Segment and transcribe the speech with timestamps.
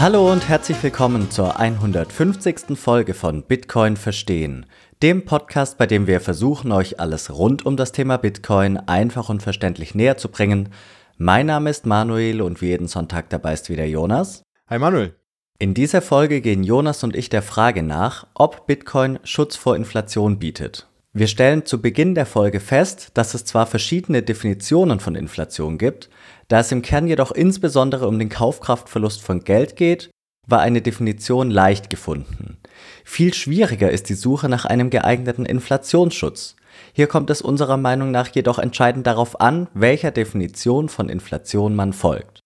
[0.00, 2.76] Hallo und herzlich willkommen zur 150.
[2.76, 4.66] Folge von Bitcoin Verstehen,
[5.02, 9.42] dem Podcast, bei dem wir versuchen, euch alles rund um das Thema Bitcoin einfach und
[9.42, 10.70] verständlich näher zu bringen.
[11.16, 14.42] Mein Name ist Manuel und wie jeden Sonntag dabei ist wieder Jonas.
[14.68, 15.14] Hi Manuel.
[15.58, 20.38] In dieser Folge gehen Jonas und ich der Frage nach, ob Bitcoin Schutz vor Inflation
[20.38, 20.88] bietet.
[21.16, 26.10] Wir stellen zu Beginn der Folge fest, dass es zwar verschiedene Definitionen von Inflation gibt,
[26.48, 30.10] da es im Kern jedoch insbesondere um den Kaufkraftverlust von Geld geht,
[30.46, 32.58] war eine Definition leicht gefunden.
[33.04, 36.56] Viel schwieriger ist die Suche nach einem geeigneten Inflationsschutz.
[36.92, 41.92] Hier kommt es unserer Meinung nach jedoch entscheidend darauf an, welcher Definition von Inflation man
[41.92, 42.40] folgt.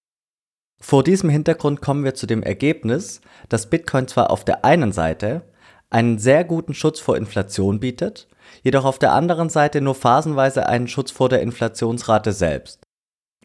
[0.80, 5.42] Vor diesem Hintergrund kommen wir zu dem Ergebnis, dass Bitcoin zwar auf der einen Seite
[5.90, 8.28] einen sehr guten Schutz vor Inflation bietet,
[8.62, 12.87] jedoch auf der anderen Seite nur phasenweise einen Schutz vor der Inflationsrate selbst.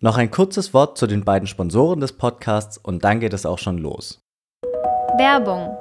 [0.02, 3.60] Noch ein kurzes Wort zu den beiden Sponsoren des Podcasts und dann geht es auch
[3.60, 4.20] schon los.
[5.18, 5.78] Werbung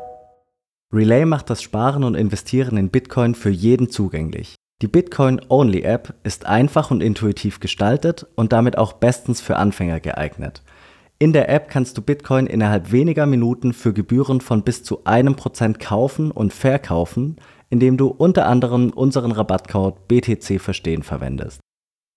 [0.93, 4.57] Relay macht das Sparen und Investieren in Bitcoin für jeden zugänglich.
[4.83, 10.63] Die Bitcoin-Only-App ist einfach und intuitiv gestaltet und damit auch bestens für Anfänger geeignet.
[11.19, 15.37] In der App kannst du Bitcoin innerhalb weniger Minuten für Gebühren von bis zu einem
[15.37, 17.37] Prozent kaufen und verkaufen,
[17.71, 21.61] indem du unter anderem unseren Rabattcode BTC Verstehen verwendest.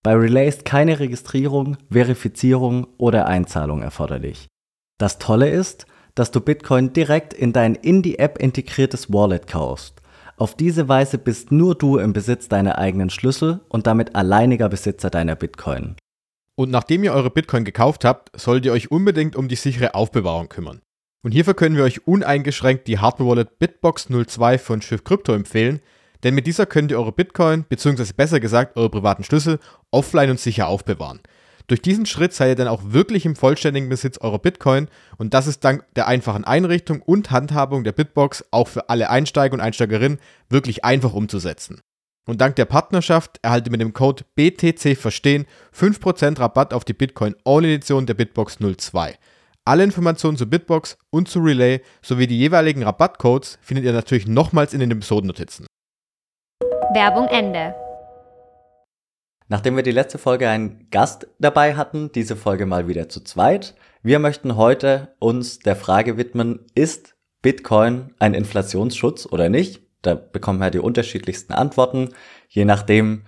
[0.05, 4.45] Bei Relay ist keine Registrierung, Verifizierung oder Einzahlung erforderlich.
[4.99, 10.03] Das Tolle ist, dass du Bitcoin direkt in dein in die App integriertes Wallet kaufst.
[10.37, 15.09] Auf diese Weise bist nur du im Besitz deiner eigenen Schlüssel und damit alleiniger Besitzer
[15.09, 15.95] deiner Bitcoin.
[16.53, 20.49] Und nachdem ihr eure Bitcoin gekauft habt, solltet ihr euch unbedingt um die sichere Aufbewahrung
[20.49, 20.81] kümmern.
[21.23, 25.81] Und hierfür können wir euch uneingeschränkt die Hardware-Wallet Bitbox 02 von Schiff Crypto empfehlen,
[26.25, 29.59] denn mit dieser könnt ihr eure Bitcoin, beziehungsweise besser gesagt eure privaten Schlüssel,
[29.91, 31.21] offline und sicher aufbewahren.
[31.67, 35.45] Durch diesen Schritt seid ihr dann auch wirklich im vollständigen Besitz eurer Bitcoin und das
[35.45, 40.19] ist dank der einfachen Einrichtung und Handhabung der Bitbox auch für alle Einsteiger und Einsteigerinnen
[40.49, 41.81] wirklich einfach umzusetzen.
[42.27, 45.45] Und dank der Partnerschaft erhaltet ihr mit dem Code BTC Verstehen
[45.77, 49.15] 5% Rabatt auf die Bitcoin All Edition der Bitbox 02.
[49.63, 54.73] Alle Informationen zu Bitbox und zu Relay sowie die jeweiligen Rabattcodes findet ihr natürlich nochmals
[54.73, 55.67] in den Episodennotizen.
[56.95, 57.75] Werbung Ende.
[59.49, 63.75] Nachdem wir die letzte Folge einen Gast dabei hatten, diese Folge mal wieder zu zweit.
[64.01, 69.81] Wir möchten heute uns der Frage widmen, ist Bitcoin ein Inflationsschutz oder nicht?
[70.03, 72.11] Da bekommen wir die unterschiedlichsten Antworten,
[72.47, 73.25] je nachdem,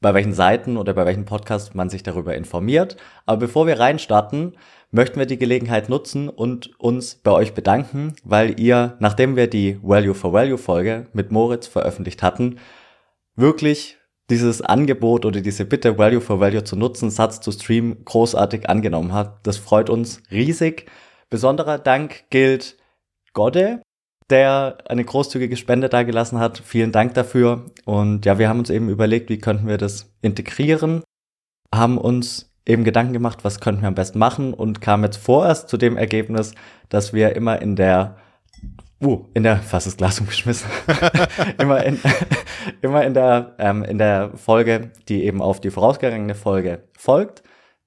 [0.00, 2.96] bei welchen Seiten oder bei welchen Podcasts man sich darüber informiert.
[3.26, 4.56] Aber bevor wir reinstarten,
[4.92, 9.78] möchten wir die Gelegenheit nutzen und uns bei euch bedanken, weil ihr, nachdem wir die
[9.82, 12.58] Value for Value Folge mit Moritz veröffentlicht hatten,
[13.36, 13.98] wirklich
[14.30, 19.12] dieses Angebot oder diese Bitte Value for Value zu nutzen, Satz zu streamen, großartig angenommen
[19.12, 19.46] hat.
[19.46, 20.86] Das freut uns riesig.
[21.28, 22.76] Besonderer Dank gilt
[23.32, 23.82] Godde,
[24.30, 26.58] der eine großzügige Spende dagelassen hat.
[26.58, 27.66] Vielen Dank dafür.
[27.84, 31.02] Und ja, wir haben uns eben überlegt, wie könnten wir das integrieren,
[31.74, 35.68] haben uns eben Gedanken gemacht, was könnten wir am besten machen und kamen jetzt vorerst
[35.68, 36.54] zu dem Ergebnis,
[36.88, 38.16] dass wir immer in der
[39.02, 40.68] Uh, in der, fast das Glas umgeschmissen.
[41.58, 42.00] immer, in,
[42.82, 47.42] immer in der, ähm, in der Folge, die eben auf die vorausgegangene Folge folgt,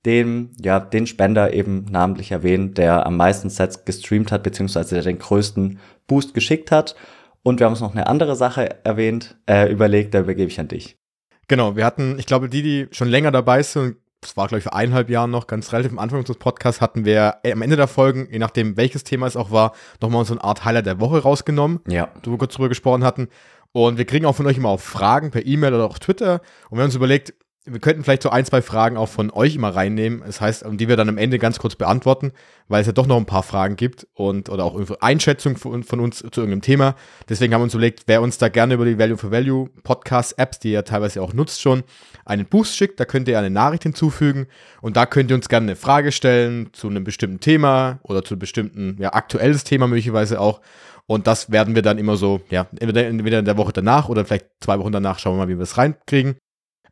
[0.06, 5.04] den, ja, den Spender eben namentlich erwähnt, der am meisten Sets gestreamt hat, beziehungsweise der
[5.04, 6.96] den größten Boost geschickt hat.
[7.44, 10.68] Und wir haben uns noch eine andere Sache erwähnt, äh, überlegt, da übergebe ich an
[10.68, 10.98] dich.
[11.48, 14.64] Genau, wir hatten, ich glaube, die, die schon länger dabei sind, das war, glaube ich,
[14.64, 17.78] vor eineinhalb Jahren noch, ganz relativ am Anfang unseres Podcasts, hatten wir äh, am Ende
[17.78, 19.72] der Folgen, je nachdem welches Thema es auch war,
[20.02, 22.10] nochmal so eine Art Highlight der Woche rausgenommen, ja.
[22.24, 23.30] wo wir kurz drüber gesprochen hatten.
[23.72, 26.42] Und wir kriegen auch von euch immer auch Fragen per E-Mail oder auch Twitter.
[26.70, 27.36] Und wir haben uns überlegt,
[27.70, 30.24] wir könnten vielleicht so ein, zwei Fragen auch von euch immer reinnehmen.
[30.26, 32.32] Das heißt, die wir dann am Ende ganz kurz beantworten,
[32.68, 36.00] weil es ja doch noch ein paar Fragen gibt und oder auch Einschätzungen von, von
[36.00, 36.96] uns zu irgendeinem Thema.
[37.28, 40.40] Deswegen haben wir uns überlegt, wer uns da gerne über die Value for Value Podcast
[40.40, 41.84] Apps, die ihr teilweise auch nutzt schon,
[42.28, 44.48] einen Boost schickt, da könnt ihr eine Nachricht hinzufügen
[44.82, 48.34] und da könnt ihr uns gerne eine Frage stellen zu einem bestimmten Thema oder zu
[48.34, 50.62] einem bestimmten, ja, aktuelles Thema möglicherweise auch.
[51.06, 54.48] Und das werden wir dann immer so, ja, entweder, in der Woche danach oder vielleicht
[54.60, 56.36] zwei Wochen danach schauen wir mal, wie wir es reinkriegen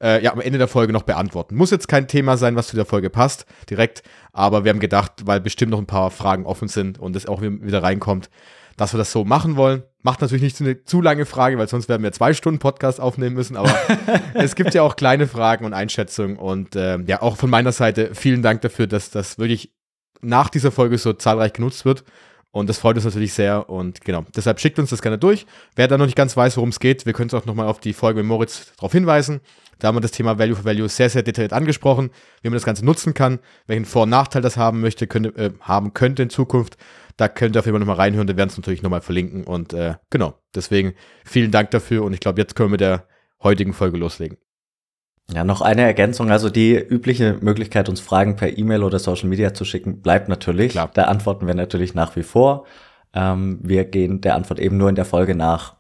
[0.02, 1.56] äh, ja, am Ende der Folge noch beantworten.
[1.56, 5.26] Muss jetzt kein Thema sein, was zu der Folge passt, direkt, aber wir haben gedacht,
[5.26, 8.30] weil bestimmt noch ein paar Fragen offen sind und es auch wieder reinkommt,
[8.78, 9.84] dass wir das so machen wollen.
[10.02, 13.00] Macht natürlich nicht so eine zu lange Frage, weil sonst werden wir zwei Stunden Podcast
[13.00, 13.74] aufnehmen müssen, aber
[14.34, 18.12] es gibt ja auch kleine Fragen und Einschätzungen und äh, ja, auch von meiner Seite
[18.14, 19.74] vielen Dank dafür, dass das wirklich
[20.22, 22.04] nach dieser Folge so zahlreich genutzt wird
[22.52, 23.70] Und das freut uns natürlich sehr.
[23.70, 25.46] Und genau, deshalb schickt uns das gerne durch.
[25.76, 27.80] Wer da noch nicht ganz weiß, worum es geht, wir können es auch nochmal auf
[27.80, 29.42] die Folge mit Moritz darauf hinweisen.
[29.80, 32.12] Da haben wir das Thema Value for Value sehr, sehr detailliert angesprochen,
[32.42, 35.52] wie man das Ganze nutzen kann, welchen Vor- und Nachteil das haben möchte, könnte, äh,
[35.60, 36.78] haben könnte in Zukunft.
[37.18, 39.46] Da könnt ihr auf jeden Fall nochmal reinhören, wir werden es natürlich nochmal verlinken.
[39.46, 42.04] Und äh, genau, deswegen vielen Dank dafür.
[42.04, 43.08] Und ich glaube, jetzt können wir mit der
[43.42, 44.38] heutigen Folge loslegen.
[45.34, 46.30] Ja, noch eine Ergänzung.
[46.30, 50.74] Also die übliche Möglichkeit, uns Fragen per E-Mail oder Social Media zu schicken, bleibt natürlich.
[50.74, 50.92] Klar.
[50.94, 52.66] Da antworten wir natürlich nach wie vor.
[53.14, 55.78] Ähm, wir gehen der Antwort eben nur in der Folge nach,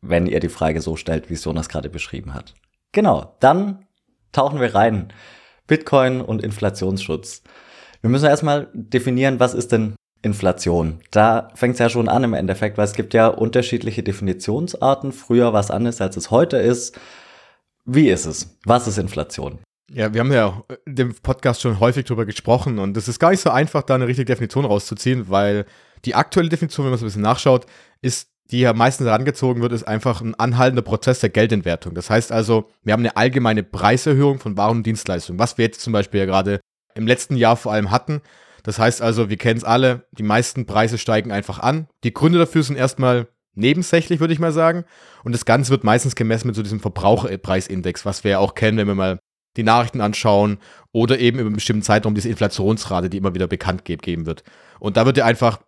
[0.00, 2.54] wenn ihr die Frage so stellt, wie es Jonas gerade beschrieben hat.
[2.92, 3.86] Genau, dann
[4.32, 5.12] tauchen wir rein.
[5.66, 7.42] Bitcoin und Inflationsschutz.
[8.00, 9.96] Wir müssen erstmal definieren, was ist denn
[10.26, 11.00] Inflation?
[11.10, 15.12] Da fängt es ja schon an im Endeffekt, weil es gibt ja unterschiedliche Definitionsarten.
[15.12, 16.98] Früher war es anders, als es heute ist.
[17.84, 18.58] Wie ist es?
[18.64, 19.60] Was ist Inflation?
[19.92, 23.30] Ja, wir haben ja in dem Podcast schon häufig drüber gesprochen und es ist gar
[23.30, 25.64] nicht so einfach, da eine richtige Definition rauszuziehen, weil
[26.04, 27.66] die aktuelle Definition, wenn man so ein bisschen nachschaut,
[28.02, 31.94] ist, die ja meistens herangezogen wird, ist einfach ein anhaltender Prozess der Geldentwertung.
[31.94, 35.80] Das heißt also, wir haben eine allgemeine Preiserhöhung von Waren und Dienstleistungen, was wir jetzt
[35.80, 36.60] zum Beispiel ja gerade
[36.96, 38.22] im letzten Jahr vor allem hatten.
[38.66, 41.86] Das heißt also, wir kennen es alle, die meisten Preise steigen einfach an.
[42.02, 44.84] Die Gründe dafür sind erstmal nebensächlich, würde ich mal sagen.
[45.22, 48.76] Und das Ganze wird meistens gemessen mit so diesem Verbraucherpreisindex, was wir ja auch kennen,
[48.76, 49.20] wenn wir mal
[49.56, 50.58] die Nachrichten anschauen
[50.90, 54.42] oder eben über einen bestimmten Zeitraum diese Inflationsrate, die immer wieder bekannt gegeben wird.
[54.80, 55.60] Und da wird ja einfach,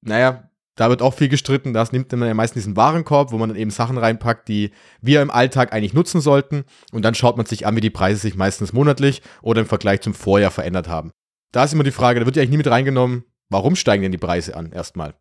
[0.00, 1.72] naja, da wird auch viel gestritten.
[1.72, 4.70] Das nimmt man ja meistens diesen Warenkorb, wo man dann eben Sachen reinpackt, die
[5.00, 6.66] wir im Alltag eigentlich nutzen sollten.
[6.92, 10.02] Und dann schaut man sich an, wie die Preise sich meistens monatlich oder im Vergleich
[10.02, 11.10] zum Vorjahr verändert haben.
[11.52, 14.12] Da ist immer die Frage, da wird ja eigentlich nie mit reingenommen, warum steigen denn
[14.12, 15.14] die Preise an erstmal?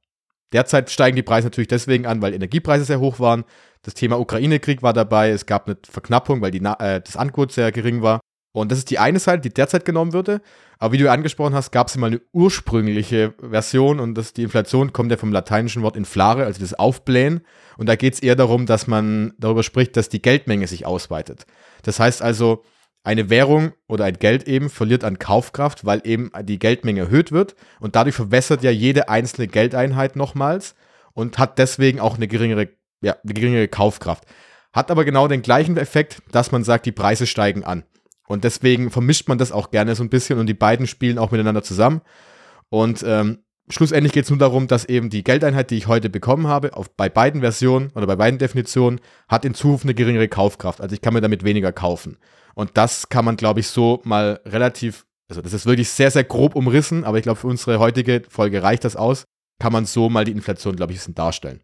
[0.54, 3.44] Derzeit steigen die Preise natürlich deswegen an, weil Energiepreise sehr hoch waren.
[3.82, 5.30] Das Thema Ukraine-Krieg war dabei.
[5.30, 8.22] Es gab eine Verknappung, weil die, äh, das Angebot sehr gering war.
[8.54, 10.42] Und das ist die eine Seite, die derzeit genommen würde.
[10.80, 14.94] Aber wie du angesprochen hast, gab es mal eine ursprüngliche Version und das, die Inflation
[14.94, 17.42] kommt ja vom lateinischen Wort inflare, also das Aufblähen.
[17.78, 21.46] Und da geht es eher darum, dass man darüber spricht, dass die Geldmenge sich ausweitet.
[21.84, 22.64] Das heißt also,
[23.08, 27.56] eine Währung oder ein Geld eben verliert an Kaufkraft, weil eben die Geldmenge erhöht wird
[27.80, 30.76] und dadurch verwässert ja jede einzelne Geldeinheit nochmals
[31.14, 32.68] und hat deswegen auch eine geringere,
[33.00, 34.26] ja, eine geringere Kaufkraft.
[34.74, 37.84] Hat aber genau den gleichen Effekt, dass man sagt, die Preise steigen an.
[38.28, 41.32] Und deswegen vermischt man das auch gerne so ein bisschen und die beiden spielen auch
[41.32, 42.02] miteinander zusammen.
[42.68, 43.40] Und ähm,
[43.70, 46.90] schlussendlich geht es nur darum, dass eben die Geldeinheit, die ich heute bekommen habe, auf,
[46.90, 50.82] bei beiden Versionen oder bei beiden Definitionen, hat in Zukunft eine geringere Kaufkraft.
[50.82, 52.18] Also ich kann mir damit weniger kaufen.
[52.56, 56.24] Und das kann man, glaube ich, so mal relativ, also das ist wirklich sehr, sehr
[56.24, 59.26] grob umrissen, aber ich glaube, für unsere heutige Folge reicht das aus.
[59.60, 61.62] Kann man so mal die Inflation, glaube ich, ein bisschen darstellen.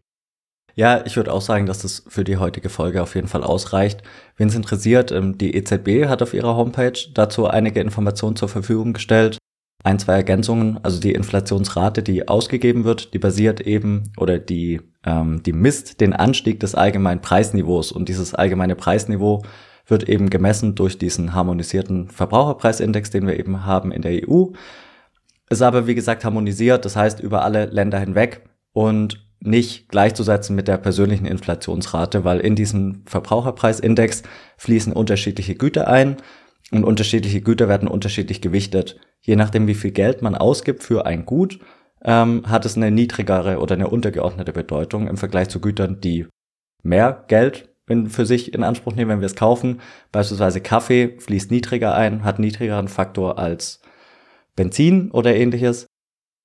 [0.76, 4.02] Ja, ich würde auch sagen, dass das für die heutige Folge auf jeden Fall ausreicht.
[4.36, 8.92] Wen es interessiert, ähm, die EZB hat auf ihrer Homepage dazu einige Informationen zur Verfügung
[8.92, 9.38] gestellt.
[9.84, 15.42] Ein, zwei Ergänzungen, also die Inflationsrate, die ausgegeben wird, die basiert eben oder die, ähm,
[15.42, 19.42] die misst den Anstieg des allgemeinen Preisniveaus und dieses allgemeine Preisniveau
[19.86, 24.46] wird eben gemessen durch diesen harmonisierten Verbraucherpreisindex, den wir eben haben in der EU.
[25.50, 30.66] Ist aber, wie gesagt, harmonisiert, das heißt über alle Länder hinweg und nicht gleichzusetzen mit
[30.66, 34.22] der persönlichen Inflationsrate, weil in diesen Verbraucherpreisindex
[34.56, 36.16] fließen unterschiedliche Güter ein
[36.70, 38.98] und unterschiedliche Güter werden unterschiedlich gewichtet.
[39.26, 41.58] Je nachdem, wie viel Geld man ausgibt für ein Gut,
[42.04, 46.26] ähm, hat es eine niedrigere oder eine untergeordnete Bedeutung im Vergleich zu Gütern, die
[46.82, 49.80] mehr Geld in, für sich in Anspruch nehmen, wenn wir es kaufen.
[50.12, 53.80] Beispielsweise Kaffee fließt niedriger ein, hat niedrigeren Faktor als
[54.56, 55.86] Benzin oder ähnliches.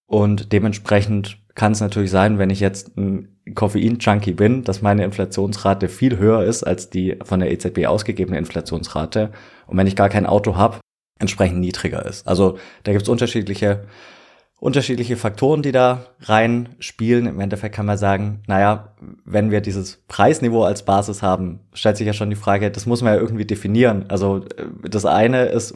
[0.07, 5.89] Und dementsprechend kann es natürlich sein, wenn ich jetzt ein Koffein-Junkie bin, dass meine Inflationsrate
[5.89, 9.31] viel höher ist als die von der EZB ausgegebene Inflationsrate.
[9.67, 10.79] Und wenn ich gar kein Auto habe,
[11.19, 12.27] entsprechend niedriger ist.
[12.27, 13.85] Also da gibt es unterschiedliche
[14.59, 17.27] unterschiedliche Faktoren, die da reinspielen.
[17.27, 22.05] Im Endeffekt kann man sagen, naja, wenn wir dieses Preisniveau als Basis haben, stellt sich
[22.05, 24.05] ja schon die Frage, das muss man ja irgendwie definieren.
[24.09, 25.75] Also äh, das eine ist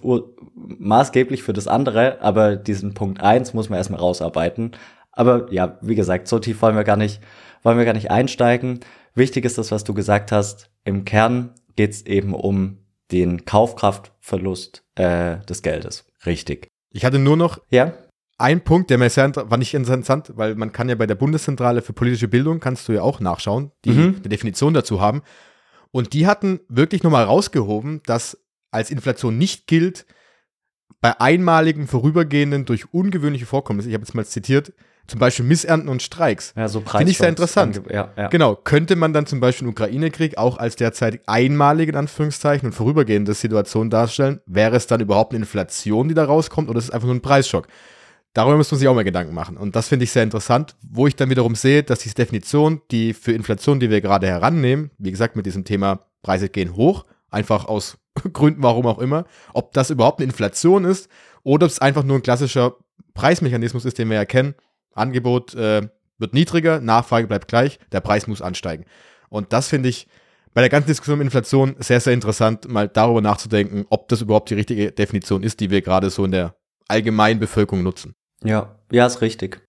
[0.56, 4.72] maßgeblich für das andere, aber diesen Punkt eins muss man erstmal rausarbeiten.
[5.14, 7.22] Aber ja, wie gesagt, so tief wollen wir gar nicht,
[7.62, 8.82] wollen wir gar nicht einsteigen.
[9.16, 10.70] Wichtig ist das, was du gesagt hast.
[10.84, 12.80] Im Kern geht es eben um
[13.14, 16.06] den Kaufkraftverlust äh, des Geldes.
[16.26, 16.68] Richtig.
[16.92, 17.94] Ich hatte nur noch ja?
[18.38, 21.82] ein Punkt, der mir sehr war nicht interessant, weil man kann ja bei der Bundeszentrale
[21.82, 24.16] für politische Bildung, kannst du ja auch nachschauen, die mhm.
[24.18, 25.22] eine Definition dazu haben.
[25.92, 30.08] Und die hatten wirklich nochmal rausgehoben, dass als Inflation nicht gilt,
[31.02, 34.74] bei einmaligen, vorübergehenden, durch ungewöhnliche Vorkommnisse, ich habe jetzt mal zitiert,
[35.08, 36.54] zum Beispiel Missernten und Streiks.
[36.56, 37.82] Ja, so Finde ich sehr interessant.
[37.90, 38.28] Ja, ja.
[38.28, 38.56] Genau.
[38.56, 43.34] Könnte man dann zum Beispiel den Ukraine-Krieg auch als derzeit einmalige, in Anführungszeichen, und vorübergehende
[43.34, 44.40] Situation darstellen?
[44.46, 47.22] Wäre es dann überhaupt eine Inflation, die da rauskommt, oder ist es einfach nur ein
[47.22, 47.68] Preisschock?
[48.34, 49.58] Darüber muss man sich auch mal Gedanken machen.
[49.58, 53.14] Und das finde ich sehr interessant, wo ich dann wiederum sehe, dass diese Definition, die
[53.14, 57.66] für Inflation, die wir gerade herannehmen, wie gesagt, mit diesem Thema Preise gehen hoch, einfach
[57.66, 57.98] aus
[58.34, 61.10] Gründen, warum auch immer, ob das überhaupt eine Inflation ist
[61.44, 62.78] oder ob es einfach nur ein klassischer
[63.14, 64.56] Preismechanismus ist, den wir erkennen.
[64.94, 68.86] Angebot äh, wird niedriger, Nachfrage bleibt gleich, der Preis muss ansteigen.
[69.30, 70.08] Und das finde ich
[70.54, 74.50] bei der ganzen Diskussion um Inflation sehr, sehr interessant, mal darüber nachzudenken, ob das überhaupt
[74.50, 76.56] die richtige Definition ist, die wir gerade so in der
[76.88, 78.14] allgemeinen Bevölkerung nutzen.
[78.44, 79.62] Ja, ja, ist richtig.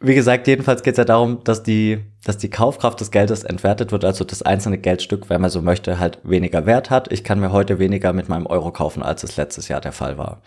[0.00, 3.92] Wie gesagt, jedenfalls geht es ja darum, dass die, dass die Kaufkraft des Geldes entwertet
[3.92, 7.12] wird, also das einzelne Geldstück, wenn man so möchte, halt weniger Wert hat.
[7.12, 10.18] Ich kann mir heute weniger mit meinem Euro kaufen, als es letztes Jahr der Fall
[10.18, 10.42] war.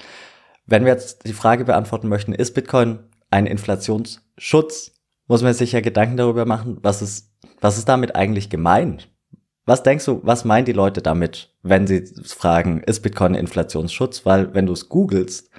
[0.65, 4.93] Wenn wir jetzt die Frage beantworten möchten, ist Bitcoin ein Inflationsschutz,
[5.27, 9.10] muss man sich ja Gedanken darüber machen, was ist, was ist damit eigentlich gemeint?
[9.65, 14.25] Was denkst du, was meinen die Leute damit, wenn sie fragen, ist Bitcoin Inflationsschutz?
[14.25, 15.50] Weil wenn du es googelst,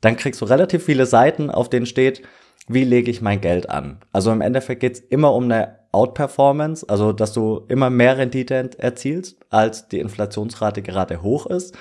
[0.00, 2.22] dann kriegst du relativ viele Seiten, auf denen steht,
[2.68, 3.98] wie lege ich mein Geld an?
[4.12, 9.36] Also im Endeffekt geht's immer um eine Outperformance, also dass du immer mehr Rendite erzielst,
[9.50, 11.76] als die Inflationsrate gerade hoch ist.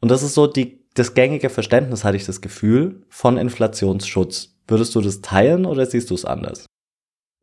[0.00, 4.51] Und das ist so die, das gängige Verständnis, hatte ich das Gefühl, von Inflationsschutz.
[4.66, 6.66] Würdest du das teilen oder siehst du es anders?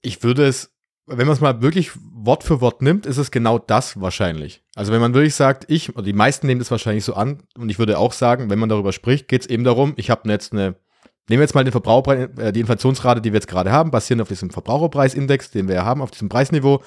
[0.02, 0.72] Ich würde es,
[1.06, 4.64] wenn man es mal wirklich Wort für Wort nimmt, ist es genau das wahrscheinlich.
[4.76, 7.70] Also wenn man wirklich sagt, ich, oder die meisten nehmen das wahrscheinlich so an, und
[7.70, 10.54] ich würde auch sagen, wenn man darüber spricht, geht es eben darum, ich habe jetzt
[10.54, 10.76] eine
[11.30, 14.24] Nehmen wir jetzt mal den Verbraucher, äh, die Inflationsrate, die wir jetzt gerade haben, basierend
[14.24, 16.82] auf diesem Verbraucherpreisindex, den wir ja haben, auf diesem Preisniveau.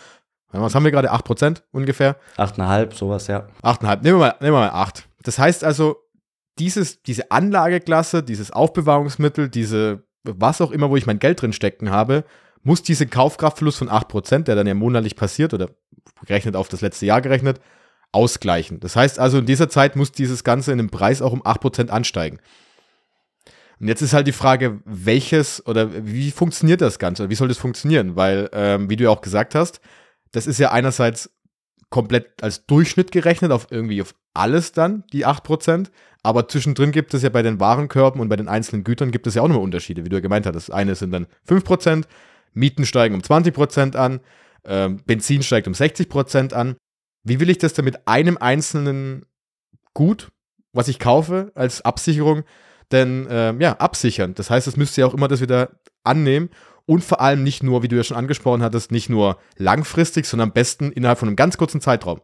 [0.51, 1.13] Was haben wir gerade?
[1.13, 2.17] 8% ungefähr?
[2.37, 3.49] 8,5, sowas, ja.
[3.63, 4.03] 8,5.
[4.03, 5.09] Nehmen wir mal, nehmen wir mal 8.
[5.23, 5.97] Das heißt also,
[6.59, 11.91] dieses, diese Anlageklasse, dieses Aufbewahrungsmittel, diese, was auch immer, wo ich mein Geld drin stecken
[11.91, 12.25] habe,
[12.63, 15.71] muss diese Kaufkraftverlust von 8%, der dann ja monatlich passiert oder
[16.27, 17.61] gerechnet auf das letzte Jahr gerechnet,
[18.13, 18.79] ausgleichen.
[18.81, 21.89] Das heißt also, in dieser Zeit muss dieses Ganze in dem Preis auch um 8%
[21.89, 22.39] ansteigen.
[23.81, 27.31] Und jetzt ist halt die Frage, welches oder wie funktioniert das Ganze?
[27.31, 28.15] Wie soll das funktionieren?
[28.15, 29.81] Weil, ähm, wie du ja auch gesagt hast,
[30.31, 31.31] das ist ja einerseits
[31.93, 35.91] komplett als Durchschnitt gerechnet auf irgendwie auf alles dann, die 8%.
[36.25, 39.35] Aber zwischendrin gibt es ja bei den Warenkörben und bei den einzelnen Gütern gibt es
[39.35, 40.55] ja auch nochmal Unterschiede, wie du ja gemeint hast.
[40.55, 42.05] Das eine sind dann 5%,
[42.55, 44.21] Mieten steigen um 20% an,
[44.65, 46.77] ähm, Benzin steigt um 60% an.
[47.25, 49.27] Wie will ich das denn mit einem einzelnen
[49.95, 50.33] Gut,
[50.73, 52.45] was ich kaufe, als Absicherung
[52.93, 54.35] denn ähm, ja, absichern.
[54.35, 55.71] Das heißt, es müsste ja auch immer das wieder
[56.05, 56.51] annehmen
[56.87, 60.51] und vor allem nicht nur, wie du ja schon angesprochen hattest, nicht nur langfristig, sondern
[60.51, 62.21] am besten innerhalb von einem ganz kurzen Zeitraum.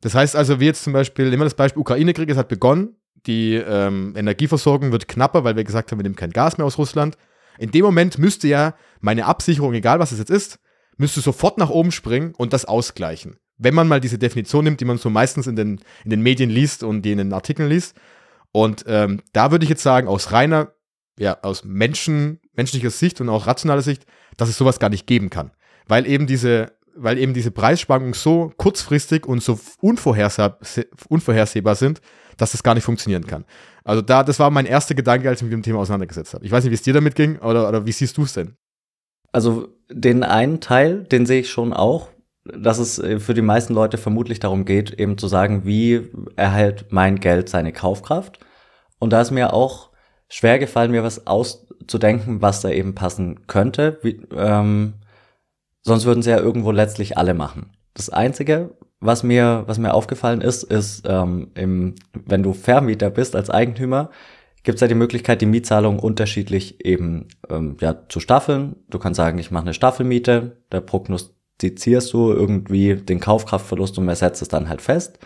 [0.00, 2.96] Das heißt also, wie jetzt zum Beispiel, nehmen wir das Beispiel Ukraine-Krieg, es hat begonnen,
[3.26, 6.78] die ähm, Energieversorgung wird knapper, weil wir gesagt haben, wir nehmen kein Gas mehr aus
[6.78, 7.16] Russland.
[7.58, 10.58] In dem Moment müsste ja meine Absicherung, egal was es jetzt ist,
[10.96, 13.36] müsste sofort nach oben springen und das ausgleichen.
[13.58, 16.50] Wenn man mal diese Definition nimmt, die man so meistens in den, in den Medien
[16.50, 17.96] liest und die in den Artikeln liest,
[18.50, 20.74] und ähm, da würde ich jetzt sagen, aus reiner,
[21.18, 24.04] ja, aus Menschen, menschlicher Sicht und auch rationaler Sicht,
[24.36, 25.50] dass es sowas gar nicht geben kann.
[25.86, 30.58] Weil eben diese, weil eben diese Preisschwankungen so kurzfristig und so unvorhersehbar,
[31.08, 32.00] unvorhersehbar sind,
[32.36, 33.44] dass das gar nicht funktionieren kann.
[33.84, 36.44] Also da, das war mein erster Gedanke, als ich mich mit dem Thema auseinandergesetzt habe.
[36.44, 38.56] Ich weiß nicht, wie es dir damit ging oder, oder wie siehst du es denn?
[39.32, 42.10] Also den einen Teil, den sehe ich schon auch,
[42.44, 46.86] dass es äh, für die meisten Leute vermutlich darum geht, eben zu sagen, wie erhält
[46.90, 48.38] mein Geld seine Kaufkraft.
[48.98, 49.90] Und da ist mir auch
[50.28, 51.26] schwer gefallen, mir was
[51.82, 53.98] auszudenken, was da eben passen könnte.
[54.02, 54.94] Wie, ähm,
[55.82, 57.70] sonst würden sie ja irgendwo letztlich alle machen.
[57.94, 63.36] Das Einzige, was mir, was mir aufgefallen ist, ist, ähm, im, wenn du Vermieter bist
[63.36, 64.10] als Eigentümer,
[64.62, 68.76] gibt es ja die Möglichkeit, die Mietzahlung unterschiedlich eben ähm, ja, zu staffeln.
[68.88, 74.42] Du kannst sagen, ich mache eine Staffelmiete, Prognost prognostizierst du irgendwie den Kaufkraftverlust und ersetzt
[74.42, 75.18] es dann halt fest.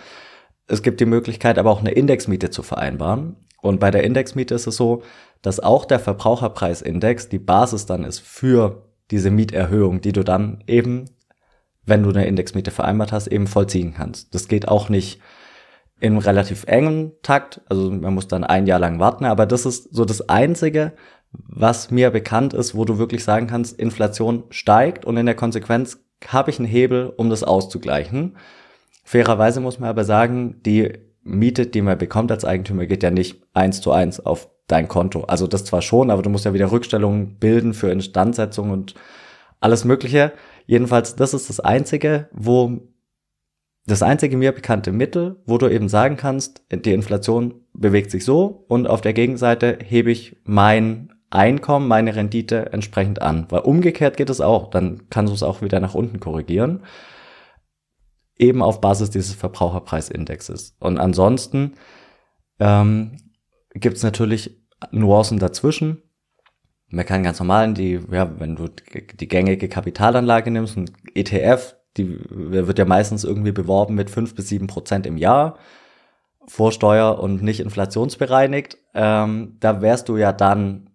[0.66, 3.36] Es gibt die Möglichkeit, aber auch eine Indexmiete zu vereinbaren.
[3.62, 5.02] Und bei der Indexmiete ist es so,
[5.42, 11.04] dass auch der Verbraucherpreisindex die Basis dann ist für diese Mieterhöhung, die du dann eben,
[11.84, 14.34] wenn du eine Indexmiete vereinbart hast, eben vollziehen kannst.
[14.34, 15.20] Das geht auch nicht
[16.00, 19.94] im relativ engen Takt, also man muss dann ein Jahr lang warten, aber das ist
[19.94, 20.92] so das Einzige,
[21.32, 25.98] was mir bekannt ist, wo du wirklich sagen kannst, Inflation steigt und in der Konsequenz
[26.26, 28.36] habe ich einen Hebel, um das auszugleichen.
[29.04, 33.42] Fairerweise muss man aber sagen, die Miete, die man bekommt als Eigentümer, geht ja nicht
[33.52, 35.24] eins zu eins auf dein Konto.
[35.24, 38.94] Also das zwar schon, aber du musst ja wieder Rückstellungen bilden für Instandsetzung und
[39.60, 40.32] alles Mögliche.
[40.66, 42.80] Jedenfalls, das ist das einzige, wo
[43.86, 48.64] das einzige mir bekannte Mittel, wo du eben sagen kannst, die Inflation bewegt sich so
[48.68, 53.46] und auf der Gegenseite hebe ich mein Einkommen, meine Rendite entsprechend an.
[53.48, 56.82] Weil umgekehrt geht es auch, dann kannst du es auch wieder nach unten korrigieren.
[58.38, 60.76] Eben auf Basis dieses Verbraucherpreisindexes.
[60.80, 61.74] Und ansonsten
[62.58, 63.18] ähm,
[63.80, 64.58] gibt es natürlich
[64.90, 66.02] Nuancen dazwischen.
[66.88, 71.76] man kann ganz normal in die, ja, wenn du die gängige Kapitalanlage nimmst, ein ETF,
[71.96, 75.58] die wird ja meistens irgendwie beworben mit fünf bis sieben Prozent im Jahr,
[76.46, 78.78] Vorsteuer und nicht inflationsbereinigt.
[78.94, 80.90] Ähm, da wärst du ja dann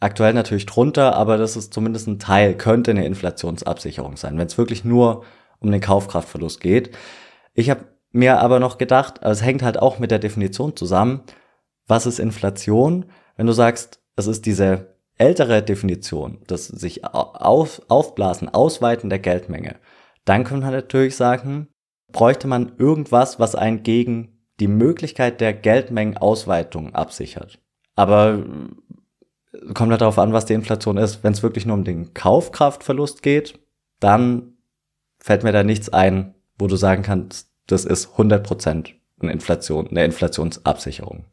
[0.00, 4.58] aktuell natürlich drunter, aber das ist zumindest ein Teil, könnte eine Inflationsabsicherung sein, wenn es
[4.58, 5.24] wirklich nur
[5.60, 6.96] um den Kaufkraftverlust geht.
[7.54, 11.22] Ich habe mir aber noch gedacht, aber es hängt halt auch mit der Definition zusammen,
[11.86, 13.06] was ist Inflation?
[13.36, 19.76] Wenn du sagst, es ist diese ältere Definition, das sich auf, aufblasen, ausweiten der Geldmenge,
[20.24, 21.68] dann können wir natürlich sagen,
[22.12, 27.58] bräuchte man irgendwas, was einen gegen die Möglichkeit der Geldmengenausweitung absichert.
[27.96, 28.44] Aber
[29.52, 31.24] äh, kommt halt darauf an, was die Inflation ist.
[31.24, 33.58] Wenn es wirklich nur um den Kaufkraftverlust geht,
[34.00, 34.56] dann
[35.18, 40.04] fällt mir da nichts ein, wo du sagen kannst, das ist 100% eine Inflation, eine
[40.04, 41.24] Inflationsabsicherung.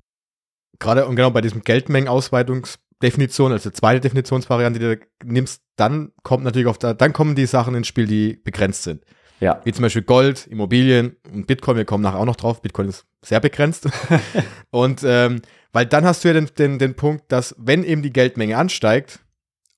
[0.79, 6.67] Gerade und genau bei diesem Geldmengenausweitungsdefinition, also zweite Definitionsvariante, die du nimmst, dann kommt natürlich
[6.67, 9.03] auf da, dann kommen die Sachen ins Spiel, die begrenzt sind.
[9.39, 9.59] Ja.
[9.63, 11.75] Wie zum Beispiel Gold, Immobilien und Bitcoin.
[11.75, 12.61] Wir kommen nachher auch noch drauf.
[12.61, 13.89] Bitcoin ist sehr begrenzt.
[14.69, 15.41] und ähm,
[15.73, 19.19] weil dann hast du ja den, den, den Punkt, dass wenn eben die Geldmenge ansteigt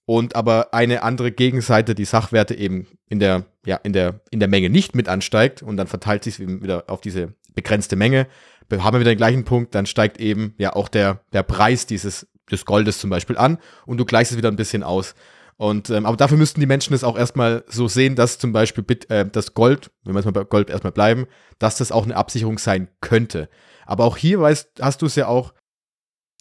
[0.05, 4.49] und aber eine andere Gegenseite die Sachwerte eben in der, ja, in der, in der
[4.49, 8.27] Menge nicht mit ansteigt und dann verteilt sich wieder auf diese begrenzte Menge,
[8.71, 12.27] haben wir wieder den gleichen Punkt, dann steigt eben ja auch der, der Preis dieses,
[12.51, 15.15] des Goldes zum Beispiel an und du gleichst es wieder ein bisschen aus.
[15.57, 18.83] Und, ähm, aber dafür müssten die Menschen es auch erstmal so sehen, dass zum Beispiel
[19.09, 21.27] äh, das Gold, wenn wir jetzt mal bei Gold erstmal bleiben,
[21.59, 23.49] dass das auch eine Absicherung sein könnte.
[23.85, 25.53] Aber auch hier weißt, hast du es ja auch,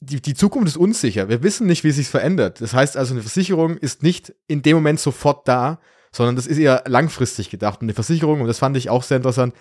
[0.02, 1.28] die, die Zukunft ist unsicher.
[1.28, 2.60] Wir wissen nicht, wie sich verändert.
[2.60, 5.78] Das heißt also, eine Versicherung ist nicht in dem Moment sofort da,
[6.10, 7.80] sondern das ist eher langfristig gedacht.
[7.80, 9.54] Und eine Versicherung, und das fand ich auch sehr interessant,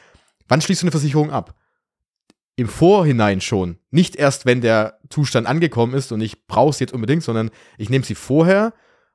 [0.48, 1.53] wann schließt du eine Versicherung ab?
[2.55, 3.77] Im Vorhinein schon.
[3.91, 7.89] Nicht erst, wenn der Zustand angekommen ist und ich brauche es jetzt unbedingt, sondern ich
[7.89, 8.74] nehme sie vorher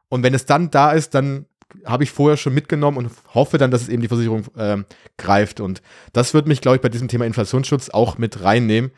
[0.08, 1.46] und wenn es dann da ist, dann
[1.84, 4.78] habe ich vorher schon mitgenommen und hoffe dann, dass es eben die Versicherung äh,
[5.18, 5.60] greift.
[5.60, 8.92] Und das wird mich, glaube ich, bei diesem Thema Inflationsschutz auch mit reinnehmen.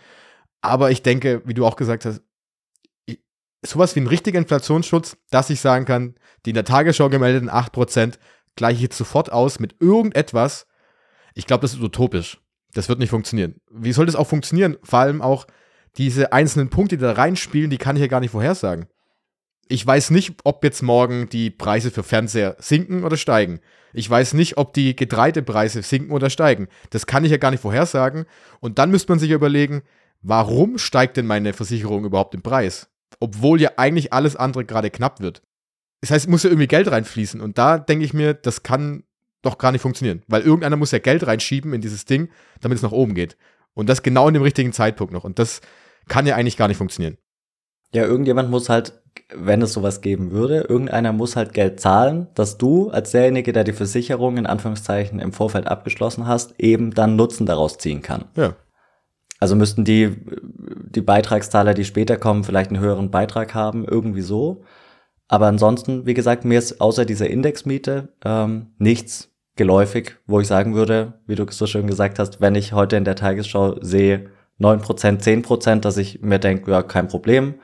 [0.60, 2.22] Aber ich denke, wie du auch gesagt hast,
[3.62, 8.18] sowas wie ein richtiger Inflationsschutz, dass ich sagen kann, die in der Tagesschau gemeldeten 8%
[8.56, 10.66] gleiche ich jetzt sofort aus mit irgendetwas.
[11.34, 12.40] Ich glaube, das ist utopisch.
[12.74, 13.60] Das wird nicht funktionieren.
[13.70, 14.76] Wie soll das auch funktionieren?
[14.82, 15.46] Vor allem auch
[15.96, 18.86] diese einzelnen Punkte, die da reinspielen, die kann ich ja gar nicht vorhersagen.
[19.68, 23.60] Ich weiß nicht, ob jetzt morgen die Preise für Fernseher sinken oder steigen.
[23.92, 26.68] Ich weiß nicht, ob die Getreidepreise sinken oder steigen.
[26.90, 28.24] Das kann ich ja gar nicht vorhersagen.
[28.60, 29.82] Und dann müsste man sich überlegen,
[30.20, 32.88] warum steigt denn meine Versicherung überhaupt im Preis?
[33.20, 35.42] Obwohl ja eigentlich alles andere gerade knapp wird.
[36.00, 37.40] Das heißt, es muss ja irgendwie Geld reinfließen.
[37.40, 39.04] Und da denke ich mir, das kann
[39.42, 40.22] doch gar nicht funktionieren.
[40.28, 42.28] Weil irgendeiner muss ja Geld reinschieben in dieses Ding,
[42.60, 43.36] damit es nach oben geht.
[43.74, 45.24] Und das genau in dem richtigen Zeitpunkt noch.
[45.24, 45.60] Und das
[46.08, 47.18] kann ja eigentlich gar nicht funktionieren.
[47.92, 48.92] Ja, irgendjemand muss halt
[49.34, 53.64] wenn es sowas geben würde, irgendeiner muss halt Geld zahlen, dass du als derjenige, der
[53.64, 58.24] die Versicherung in Anführungszeichen im Vorfeld abgeschlossen hast, eben dann Nutzen daraus ziehen kann.
[58.36, 58.54] Ja.
[59.38, 60.16] Also müssten die,
[60.90, 64.64] die Beitragszahler, die später kommen, vielleicht einen höheren Beitrag haben, irgendwie so.
[65.28, 70.74] Aber ansonsten, wie gesagt, mir ist außer dieser Indexmiete ähm, nichts geläufig, wo ich sagen
[70.74, 75.20] würde, wie du so schön gesagt hast, wenn ich heute in der Tagesschau sehe, 9%,
[75.22, 77.54] 10%, dass ich mir denke, ja, kein Problem,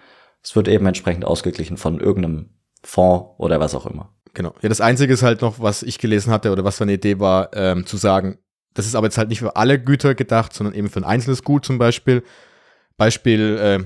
[0.43, 2.51] es wird eben entsprechend ausgeglichen von irgendeinem
[2.83, 4.13] Fonds oder was auch immer.
[4.35, 4.53] Genau.
[4.61, 7.21] Ja, das Einzige ist halt noch, was ich gelesen hatte oder was für eine Idee
[7.21, 8.39] war, ähm, zu sagen,
[8.75, 11.43] das ist aber jetzt halt nicht für alle Güter gedacht, sondern eben für ein einzelnes
[11.43, 12.23] Gut zum Beispiel.
[12.97, 13.85] Beispiel, äh,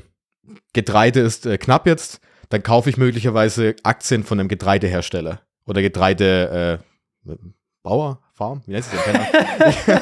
[0.73, 6.81] Getreide ist äh, knapp jetzt, dann kaufe ich möglicherweise Aktien von einem Getreidehersteller oder Getreidebauer,
[7.85, 10.01] äh, Farm, wie heißt es denn?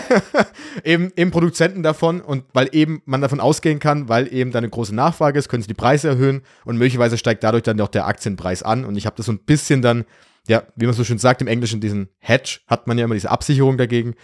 [0.85, 4.69] eben, eben Produzenten davon und weil eben man davon ausgehen kann, weil eben da eine
[4.69, 8.07] große Nachfrage ist, können sie die Preise erhöhen und möglicherweise steigt dadurch dann auch der
[8.07, 10.05] Aktienpreis an und ich habe das so ein bisschen dann,
[10.49, 13.31] ja, wie man so schön sagt im Englischen, diesen Hedge hat man ja immer diese
[13.31, 14.15] Absicherung dagegen.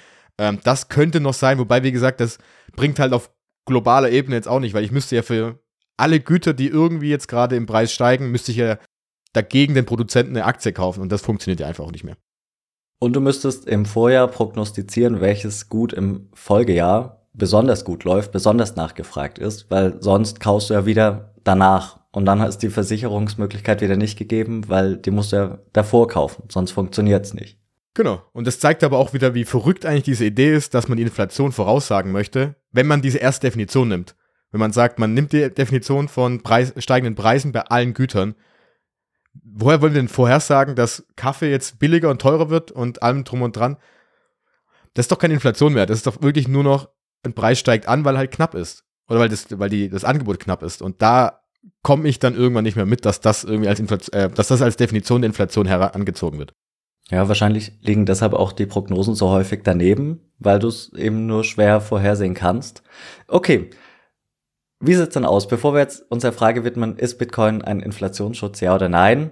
[0.43, 2.39] Ähm, das könnte noch sein, wobei, wie gesagt, das
[2.75, 3.31] bringt halt auf
[3.65, 5.61] globaler Ebene jetzt auch nicht, weil ich müsste ja für
[5.97, 8.79] alle Güter, die irgendwie jetzt gerade im Preis steigen, müsste ich ja
[9.33, 12.17] dagegen den Produzenten eine Aktie kaufen und das funktioniert ja einfach auch nicht mehr.
[12.99, 19.39] Und du müsstest im Vorjahr prognostizieren, welches Gut im Folgejahr besonders gut läuft, besonders nachgefragt
[19.39, 22.01] ist, weil sonst kaufst du ja wieder danach.
[22.11, 26.45] Und dann ist die Versicherungsmöglichkeit wieder nicht gegeben, weil die musst du ja davor kaufen,
[26.49, 27.62] sonst funktioniert's nicht.
[27.95, 28.23] Genau.
[28.33, 31.03] Und das zeigt aber auch wieder, wie verrückt eigentlich diese Idee ist, dass man die
[31.03, 34.17] Inflation voraussagen möchte, wenn man diese erste Definition nimmt.
[34.51, 38.35] Wenn man sagt, man nimmt die Definition von Preis, steigenden Preisen bei allen Gütern
[39.35, 43.43] woher wollen wir denn vorhersagen, dass Kaffee jetzt billiger und teurer wird und allem drum
[43.43, 43.77] und dran?
[44.95, 45.87] Das ist doch keine Inflation mehr.
[45.87, 46.89] Das ist doch wirklich nur noch,
[47.25, 48.85] ein Preis steigt an, weil halt knapp ist.
[49.09, 50.83] Oder weil das, weil die, das Angebot knapp ist.
[50.83, 51.41] Und da
[51.83, 54.61] komme ich dann irgendwann nicht mehr mit, dass das irgendwie als Inflation, äh, dass das
[54.61, 56.55] als Definition der Inflation herangezogen wird.
[57.13, 61.45] Ja, wahrscheinlich liegen deshalb auch die Prognosen so häufig daneben, weil du es eben nur
[61.45, 62.83] schwer vorhersehen kannst.
[63.29, 63.69] Okay.
[64.81, 65.47] Wie sieht's dann aus?
[65.47, 69.31] Bevor wir jetzt uns der Frage widmen, ist Bitcoin ein Inflationsschutz, ja oder nein,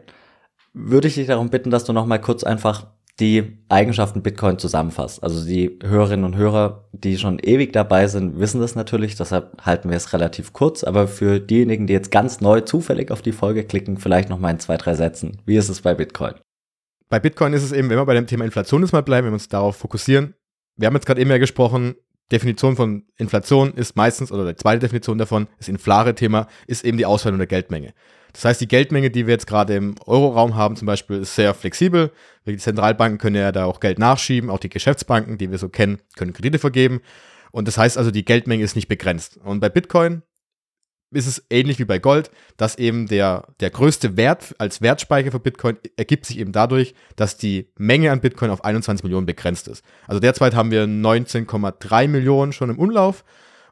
[0.74, 2.86] würde ich dich darum bitten, dass du nochmal kurz einfach
[3.18, 5.22] die Eigenschaften Bitcoin zusammenfasst.
[5.22, 9.88] Also die Hörerinnen und Hörer, die schon ewig dabei sind, wissen das natürlich, deshalb halten
[9.88, 10.84] wir es relativ kurz.
[10.84, 14.50] Aber für diejenigen, die jetzt ganz neu zufällig auf die Folge klicken, vielleicht noch mal
[14.50, 15.38] in zwei, drei Sätzen.
[15.46, 16.34] Wie ist es bei Bitcoin?
[17.10, 19.32] Bei Bitcoin ist es eben, wenn wir bei dem Thema Inflation jetzt mal bleiben, wenn
[19.32, 20.34] wir uns darauf fokussieren.
[20.76, 21.96] Wir haben jetzt gerade eben ja gesprochen,
[22.30, 26.96] Definition von Inflation ist meistens, oder die zweite Definition davon, das inflare Thema, ist eben
[26.96, 27.94] die Ausweitung der Geldmenge.
[28.32, 31.52] Das heißt, die Geldmenge, die wir jetzt gerade im Euroraum haben, zum Beispiel, ist sehr
[31.52, 32.12] flexibel.
[32.46, 35.98] Die Zentralbanken können ja da auch Geld nachschieben, auch die Geschäftsbanken, die wir so kennen,
[36.16, 37.00] können Kredite vergeben.
[37.50, 39.36] Und das heißt also, die Geldmenge ist nicht begrenzt.
[39.38, 40.22] Und bei Bitcoin
[41.12, 45.40] ist es ähnlich wie bei Gold, dass eben der, der größte Wert als Wertspeicher für
[45.40, 49.84] Bitcoin ergibt sich eben dadurch, dass die Menge an Bitcoin auf 21 Millionen begrenzt ist.
[50.06, 53.24] Also derzeit haben wir 19,3 Millionen schon im Umlauf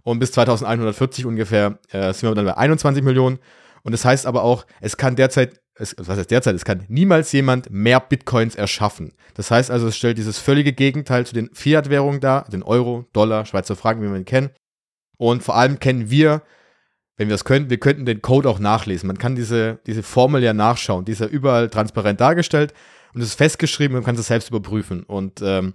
[0.02, 3.38] und bis 2140 ungefähr äh, sind wir dann bei 21 Millionen.
[3.82, 7.30] Und das heißt aber auch, es kann derzeit, es, was heißt derzeit, es kann niemals
[7.30, 9.12] jemand mehr Bitcoins erschaffen.
[9.34, 13.46] Das heißt also, es stellt dieses völlige Gegenteil zu den Fiat-Währungen dar, den Euro, Dollar,
[13.46, 14.50] Schweizer Franken, wie wir ihn kennen.
[15.16, 16.42] Und vor allem kennen wir,
[17.18, 19.08] wenn wir es können, wir könnten den Code auch nachlesen.
[19.08, 21.04] Man kann diese, diese Formel ja nachschauen.
[21.04, 22.72] Die ist ja überall transparent dargestellt
[23.12, 25.02] und es ist festgeschrieben und man kann es selbst überprüfen.
[25.02, 25.74] Und ähm,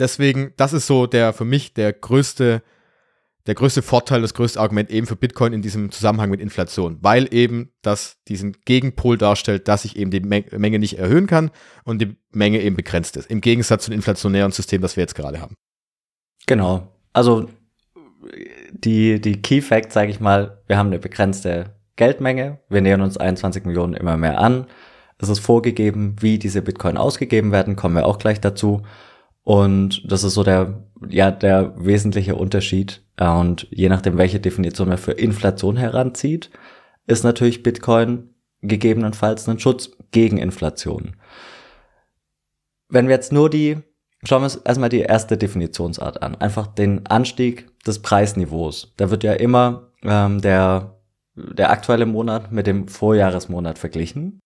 [0.00, 2.62] deswegen, das ist so der für mich der größte
[3.46, 7.32] der größte Vorteil, das größte Argument eben für Bitcoin in diesem Zusammenhang mit Inflation, weil
[7.32, 11.50] eben das diesen Gegenpol darstellt, dass ich eben die Menge nicht erhöhen kann
[11.82, 15.40] und die Menge eben begrenzt ist, im Gegensatz zum inflationären System, das wir jetzt gerade
[15.40, 15.54] haben.
[16.46, 16.92] Genau.
[17.14, 17.48] Also
[18.72, 23.16] die, die Key Facts, sage ich mal, wir haben eine begrenzte Geldmenge, wir nähern uns
[23.16, 24.66] 21 Millionen immer mehr an.
[25.18, 28.82] Es ist vorgegeben, wie diese Bitcoin ausgegeben werden, kommen wir auch gleich dazu.
[29.42, 33.02] Und das ist so der, ja, der wesentliche Unterschied.
[33.18, 36.50] Und je nachdem, welche Definition man für Inflation heranzieht,
[37.06, 41.16] ist natürlich Bitcoin gegebenenfalls ein Schutz gegen Inflation.
[42.88, 43.78] Wenn wir jetzt nur die,
[44.24, 46.34] schauen wir uns erstmal die erste Definitionsart an.
[46.36, 48.92] Einfach den Anstieg des Preisniveaus.
[48.96, 50.98] Da wird ja immer ähm, der,
[51.34, 54.40] der aktuelle Monat mit dem Vorjahresmonat verglichen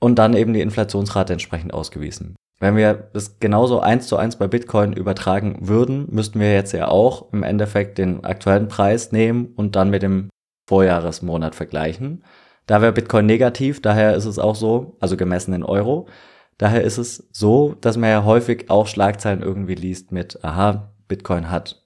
[0.00, 2.36] und dann eben die Inflationsrate entsprechend ausgewiesen.
[2.60, 6.88] Wenn wir das genauso eins zu eins bei Bitcoin übertragen würden, müssten wir jetzt ja
[6.88, 10.30] auch im Endeffekt den aktuellen Preis nehmen und dann mit dem
[10.68, 12.24] Vorjahresmonat vergleichen.
[12.66, 16.08] Da wäre Bitcoin negativ, daher ist es auch so, also gemessen in Euro.
[16.56, 21.50] Daher ist es so, dass man ja häufig auch Schlagzeilen irgendwie liest mit, aha, Bitcoin
[21.50, 21.83] hat,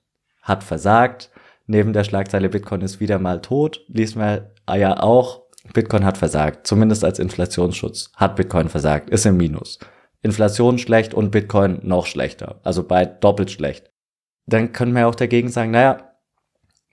[0.48, 1.30] hat versagt.
[1.66, 5.42] Neben der Schlagzeile Bitcoin ist wieder mal tot, liest man ja auch,
[5.74, 6.66] Bitcoin hat versagt.
[6.66, 9.78] Zumindest als Inflationsschutz hat Bitcoin versagt, ist im Minus.
[10.22, 12.60] Inflation schlecht und Bitcoin noch schlechter.
[12.64, 13.90] Also bei doppelt schlecht.
[14.46, 16.14] Dann können wir auch dagegen sagen, naja,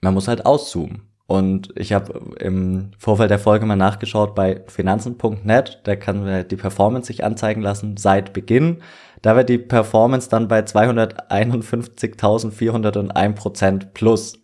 [0.02, 1.02] man muss halt auszoomen.
[1.26, 6.56] Und ich habe im Vorfeld der Folge mal nachgeschaut bei finanzen.net, da kann man die
[6.56, 8.82] Performance sich anzeigen lassen seit Beginn.
[9.26, 14.38] Da wird die Performance dann bei 251.401 Prozent plus.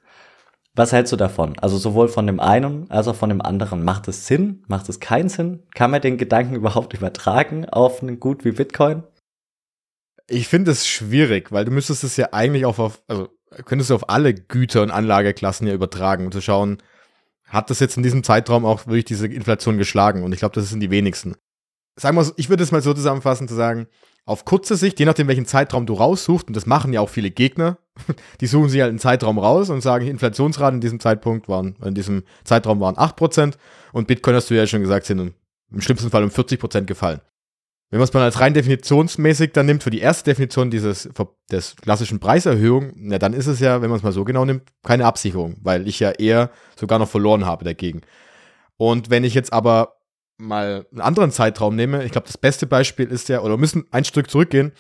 [0.75, 1.57] Was hältst du davon?
[1.61, 3.85] Also sowohl von dem einen als auch von dem anderen.
[3.85, 4.65] Macht es Sinn?
[4.67, 5.63] Macht es keinen Sinn?
[5.73, 9.05] Kann man den Gedanken überhaupt übertragen auf ein Gut wie Bitcoin?
[10.27, 13.29] Ich finde es schwierig, weil du müsstest es ja eigentlich auch auf, also
[13.65, 16.79] könntest du auf alle Güter und Anlageklassen ja übertragen und zu schauen,
[17.45, 20.25] hat das jetzt in diesem Zeitraum auch wirklich diese Inflation geschlagen?
[20.25, 21.37] Und ich glaube, das sind die wenigsten.
[21.95, 23.87] Sagen wir, ich würde es mal so zusammenfassen, zu sagen,
[24.25, 27.31] auf kurze Sicht, je nachdem, welchen Zeitraum du raussuchst, und das machen ja auch viele
[27.31, 27.79] Gegner,
[28.41, 31.95] die suchen sich halt einen Zeitraum raus und sagen, Inflationsraten in diesem Zeitpunkt waren, in
[31.95, 33.55] diesem Zeitraum waren 8%
[33.93, 35.35] und Bitcoin, hast du ja schon gesagt, sind
[35.71, 37.21] im schlimmsten Fall um 40% gefallen.
[37.91, 41.11] Wenn man es mal als rein definitionsmäßig dann nimmt, für die erste Definition dieses
[41.51, 44.63] des klassischen Preiserhöhung, na, dann ist es ja, wenn man es mal so genau nimmt,
[44.83, 48.01] keine Absicherung, weil ich ja eher sogar noch verloren habe dagegen.
[48.79, 49.97] Und wenn ich jetzt aber
[50.43, 53.87] mal einen anderen Zeitraum nehme, ich glaube, das beste Beispiel ist ja, oder wir müssen
[53.91, 54.73] ein Stück zurückgehen.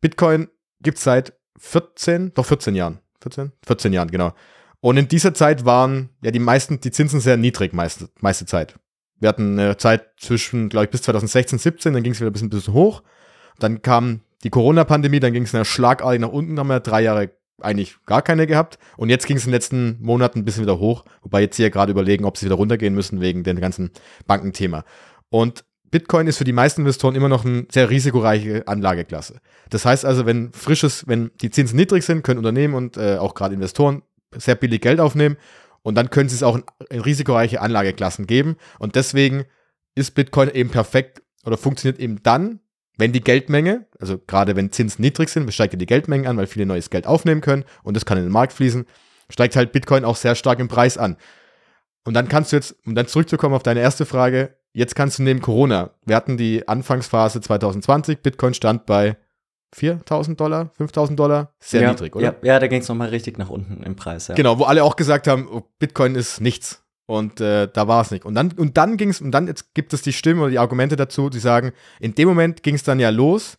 [0.00, 0.48] Bitcoin
[0.80, 2.98] gibt es seit 14, doch 14 Jahren.
[3.22, 3.52] 14?
[3.66, 4.32] 14 Jahren, genau.
[4.80, 8.78] Und in dieser Zeit waren ja die meisten, die Zinsen sehr niedrig, meiste, meiste Zeit.
[9.18, 12.32] Wir hatten eine Zeit zwischen, glaube ich, bis 2016, 17, dann ging es wieder ein
[12.32, 13.02] bisschen, bisschen hoch.
[13.58, 17.96] Dann kam die Corona-Pandemie, dann ging es schlagartig nach unten, haben wir drei Jahre eigentlich
[18.06, 18.78] gar keine gehabt.
[18.96, 21.70] Und jetzt ging es in den letzten Monaten ein bisschen wieder hoch, wobei jetzt hier
[21.70, 23.90] gerade überlegen, ob sie wieder runtergehen müssen wegen dem ganzen
[24.26, 24.84] Bankenthema.
[25.30, 29.40] Und Bitcoin ist für die meisten Investoren immer noch eine sehr risikoreiche Anlageklasse.
[29.70, 33.34] Das heißt also, wenn frisches, wenn die Zinsen niedrig sind, können Unternehmen und äh, auch
[33.34, 34.02] gerade Investoren
[34.34, 35.36] sehr billig Geld aufnehmen.
[35.82, 38.56] Und dann können sie es auch in, in risikoreiche Anlageklassen geben.
[38.78, 39.44] Und deswegen
[39.94, 42.60] ist Bitcoin eben perfekt oder funktioniert eben dann,
[42.98, 46.48] wenn die Geldmenge, also gerade wenn Zinsen niedrig sind, steigt ja die Geldmengen an, weil
[46.48, 48.86] viele neues Geld aufnehmen können und das kann in den Markt fließen,
[49.30, 51.16] steigt halt Bitcoin auch sehr stark im Preis an.
[52.04, 55.22] Und dann kannst du jetzt, um dann zurückzukommen auf deine erste Frage, jetzt kannst du
[55.22, 59.16] neben Corona, wir hatten die Anfangsphase 2020, Bitcoin stand bei
[59.74, 62.24] 4000 Dollar, 5000 Dollar, sehr ja, niedrig, oder?
[62.24, 64.28] Ja, ja da ging es nochmal richtig nach unten im Preis.
[64.28, 64.34] Ja.
[64.34, 66.82] Genau, wo alle auch gesagt haben, oh, Bitcoin ist nichts.
[67.08, 68.26] Und äh, da war es nicht.
[68.26, 70.58] Und dann, und dann ging es, und dann jetzt gibt es die Stimmen oder die
[70.58, 73.56] Argumente dazu, die sagen, in dem Moment ging es dann ja los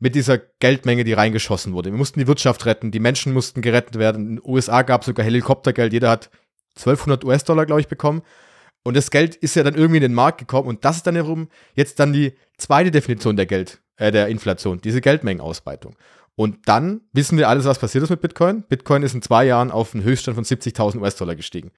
[0.00, 1.92] mit dieser Geldmenge, die reingeschossen wurde.
[1.92, 4.26] Wir mussten die Wirtschaft retten, die Menschen mussten gerettet werden.
[4.26, 6.30] In den USA gab es sogar Helikoptergeld, jeder hat
[6.76, 8.22] 1200 US-Dollar, glaube ich, bekommen.
[8.82, 11.14] Und das Geld ist ja dann irgendwie in den Markt gekommen und das ist dann
[11.14, 15.94] herum jetzt dann die zweite Definition der Geld, äh, der Inflation, diese Geldmengenausbreitung.
[16.34, 18.64] Und dann wissen wir alles, was passiert ist mit Bitcoin.
[18.64, 21.70] Bitcoin ist in zwei Jahren auf einen Höchststand von 70.000 US-Dollar gestiegen.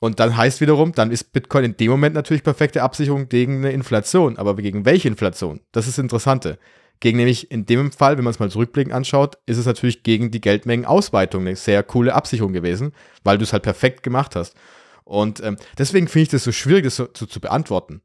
[0.00, 3.72] Und dann heißt wiederum, dann ist Bitcoin in dem Moment natürlich perfekte Absicherung gegen eine
[3.72, 4.38] Inflation.
[4.38, 5.60] Aber gegen welche Inflation?
[5.72, 6.58] Das ist das Interessante.
[7.00, 10.30] Gegen nämlich in dem Fall, wenn man es mal zurückblickend anschaut, ist es natürlich gegen
[10.30, 12.92] die Geldmengenausweitung eine sehr coole Absicherung gewesen,
[13.24, 14.56] weil du es halt perfekt gemacht hast.
[15.04, 18.00] Und ähm, deswegen finde ich das so schwierig, das so, zu, zu beantworten.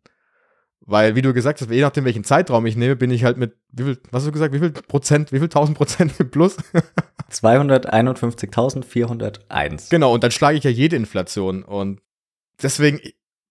[0.87, 3.55] Weil, wie du gesagt hast, je nachdem, welchen Zeitraum ich nehme, bin ich halt mit,
[3.71, 6.57] wie viel, was hast du gesagt, wie viel Prozent, wie viel tausend Prozent im Plus?
[7.31, 9.89] 251.401.
[9.89, 11.63] Genau, und dann schlage ich ja jede Inflation.
[11.63, 12.01] Und
[12.61, 12.99] deswegen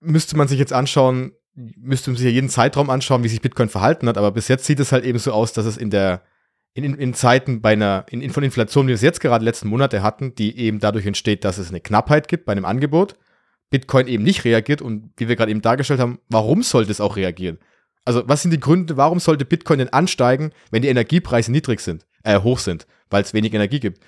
[0.00, 3.68] müsste man sich jetzt anschauen, müsste man sich ja jeden Zeitraum anschauen, wie sich Bitcoin
[3.68, 4.16] verhalten hat.
[4.16, 6.22] Aber bis jetzt sieht es halt eben so aus, dass es in der,
[6.72, 9.66] in, in, Zeiten bei einer, in, in von Inflation, wie wir es jetzt gerade letzten
[9.68, 13.16] Monate hatten, die eben dadurch entsteht, dass es eine Knappheit gibt bei einem Angebot
[13.70, 17.16] Bitcoin eben nicht reagiert und wie wir gerade eben dargestellt haben, warum sollte es auch
[17.16, 17.58] reagieren?
[18.04, 22.06] Also, was sind die Gründe, warum sollte Bitcoin denn ansteigen, wenn die Energiepreise niedrig sind,
[22.22, 24.00] äh, hoch sind, weil es wenig Energie gibt?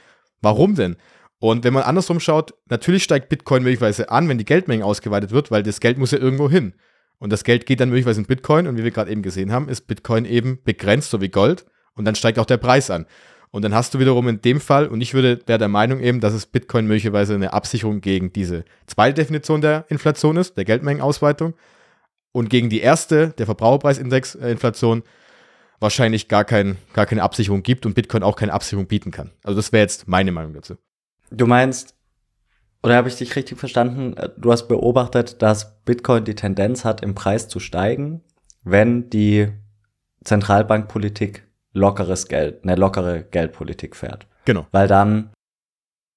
[0.42, 0.96] Warum denn?
[1.38, 5.50] Und wenn man andersrum schaut, natürlich steigt Bitcoin möglicherweise an, wenn die Geldmenge ausgeweitet wird,
[5.50, 6.74] weil das Geld muss ja irgendwo hin.
[7.18, 9.68] Und das Geld geht dann möglicherweise in Bitcoin und wie wir gerade eben gesehen haben,
[9.68, 11.66] ist Bitcoin eben begrenzt, so wie Gold.
[11.94, 13.06] Und dann steigt auch der Preis an.
[13.50, 16.20] Und dann hast du wiederum in dem Fall, und ich würde wäre der Meinung eben,
[16.20, 21.54] dass es Bitcoin möglicherweise eine Absicherung gegen diese zweite Definition der Inflation ist, der Geldmengenausweitung,
[22.32, 25.04] und gegen die erste, der Verbraucherpreisindex-Inflation,
[25.80, 29.30] wahrscheinlich gar, kein, gar keine Absicherung gibt und Bitcoin auch keine Absicherung bieten kann.
[29.42, 30.76] Also das wäre jetzt meine Meinung dazu.
[31.30, 31.94] Du meinst,
[32.82, 34.14] oder habe ich dich richtig verstanden?
[34.36, 38.22] Du hast beobachtet, dass Bitcoin die Tendenz hat, im Preis zu steigen,
[38.64, 39.48] wenn die
[40.24, 41.45] Zentralbankpolitik
[41.76, 44.26] lockeres Geld, eine lockere Geldpolitik fährt.
[44.44, 44.66] Genau.
[44.72, 45.30] Weil dann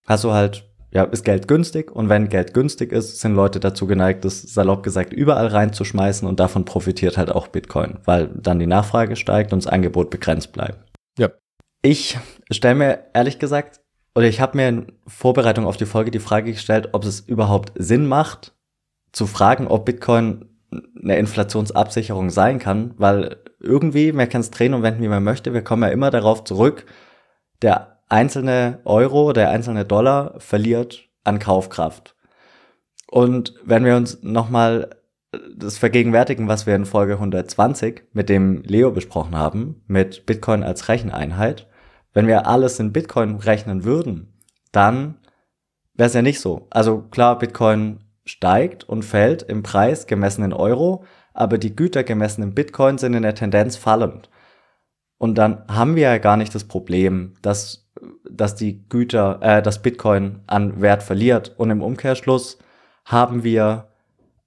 [0.08, 3.86] hast du halt, ja, ist Geld günstig und wenn Geld günstig ist, sind Leute dazu
[3.86, 8.68] geneigt, das salopp gesagt überall reinzuschmeißen und davon profitiert halt auch Bitcoin, weil dann die
[8.68, 10.80] Nachfrage steigt und das Angebot begrenzt bleibt.
[11.18, 11.30] Ja.
[11.82, 12.18] Ich
[12.50, 13.82] stelle mir ehrlich gesagt,
[14.16, 17.72] oder ich habe mir in Vorbereitung auf die Folge die Frage gestellt, ob es überhaupt
[17.76, 18.54] Sinn macht,
[19.12, 24.84] zu fragen, ob Bitcoin eine Inflationsabsicherung sein kann, weil irgendwie, man kann es drehen und
[24.84, 26.86] wenden, wie man möchte, wir kommen ja immer darauf zurück,
[27.62, 32.16] der einzelne Euro, der einzelne Dollar verliert an Kaufkraft.
[33.08, 34.90] Und wenn wir uns nochmal
[35.56, 40.90] das vergegenwärtigen, was wir in Folge 120 mit dem Leo besprochen haben, mit Bitcoin als
[40.90, 41.68] Recheneinheit,
[42.14, 44.34] wenn wir alles in Bitcoin rechnen würden,
[44.72, 45.20] dann
[45.94, 46.68] wäre es ja nicht so.
[46.72, 52.44] Also klar, Bitcoin steigt und fällt im Preis gemessen in Euro, aber die Güter gemessen
[52.44, 54.30] in Bitcoin sind in der Tendenz fallend.
[55.18, 57.90] Und dann haben wir ja gar nicht das Problem, dass,
[58.30, 61.54] dass die Güter, äh, dass Bitcoin an Wert verliert.
[61.58, 62.58] Und im Umkehrschluss
[63.06, 63.90] haben wir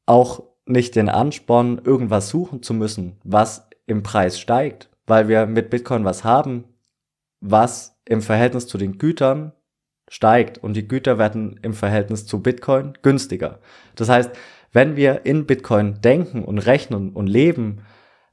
[0.06, 5.70] auch nicht den Ansporn, irgendwas suchen zu müssen, was im Preis steigt, weil wir mit
[5.70, 6.64] Bitcoin was haben,
[7.40, 9.52] was im Verhältnis zu den Gütern
[10.08, 13.58] steigt und die Güter werden im Verhältnis zu Bitcoin günstiger.
[13.94, 14.30] Das heißt,
[14.72, 17.82] wenn wir in Bitcoin denken und rechnen und leben,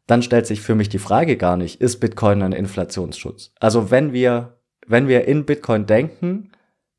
[0.07, 3.53] dann stellt sich für mich die Frage gar nicht, ist Bitcoin ein Inflationsschutz?
[3.59, 6.51] Also wenn wir, wenn wir in Bitcoin denken,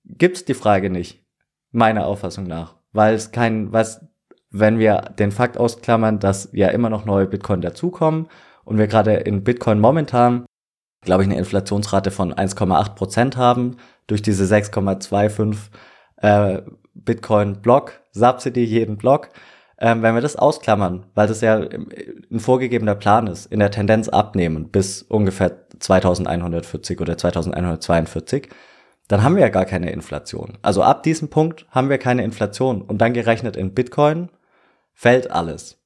[0.05, 1.25] gibt's die Frage nicht,
[1.73, 4.05] meiner Auffassung nach, weil es kein, was,
[4.51, 8.29] wenn wir den Fakt ausklammern, dass ja immer noch neue Bitcoin dazukommen
[8.65, 10.45] und wir gerade in Bitcoin momentan,
[11.03, 15.57] glaube ich, eine Inflationsrate von 1,8 Prozent haben, durch diese 6,25
[16.17, 16.63] äh,
[16.95, 19.31] Bitcoin Block, Subsidy jeden Block,
[19.79, 24.09] ähm, wenn wir das ausklammern, weil das ja ein vorgegebener Plan ist, in der Tendenz
[24.09, 28.49] abnehmen bis ungefähr 2140 oder 2142,
[29.09, 30.59] dann haben wir ja gar keine Inflation.
[30.63, 34.29] Also ab diesem Punkt haben wir keine Inflation und dann gerechnet in Bitcoin
[34.93, 35.79] fällt alles.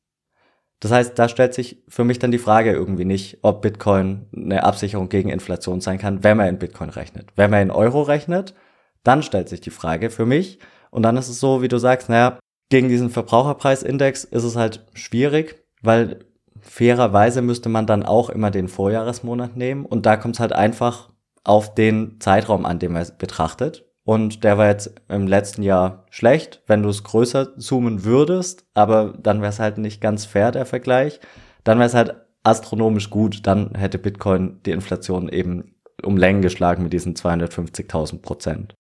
[0.81, 4.65] Das heißt, da stellt sich für mich dann die Frage irgendwie nicht, ob Bitcoin eine
[4.65, 7.31] Absicherung gegen Inflation sein kann, wenn man in Bitcoin rechnet.
[7.37, 8.55] Wenn man in Euro rechnet,
[9.03, 10.59] dann stellt sich die Frage für mich.
[10.95, 12.39] Und dann ist es so, wie du sagst, naja,
[12.71, 16.21] gegen diesen Verbraucherpreisindex ist es halt schwierig, weil
[16.61, 19.87] fairerweise müsste man dann auch immer den Vorjahresmonat nehmen.
[19.87, 21.11] Und da kommt es halt einfach
[21.43, 23.85] auf den Zeitraum an, den man betrachtet.
[24.05, 29.15] Und der war jetzt im letzten Jahr schlecht, wenn du es größer zoomen würdest, aber
[29.21, 31.19] dann wäre es halt nicht ganz fair, der Vergleich.
[31.65, 36.85] Dann wäre es halt astronomisch gut, dann hätte Bitcoin die Inflation eben um Längen geschlagen
[36.85, 38.75] mit diesen 250.000 Prozent.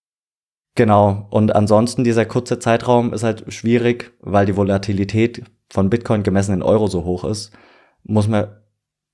[0.76, 6.52] Genau, und ansonsten dieser kurze Zeitraum ist halt schwierig, weil die Volatilität von Bitcoin gemessen
[6.52, 7.52] in Euro so hoch ist,
[8.02, 8.48] muss man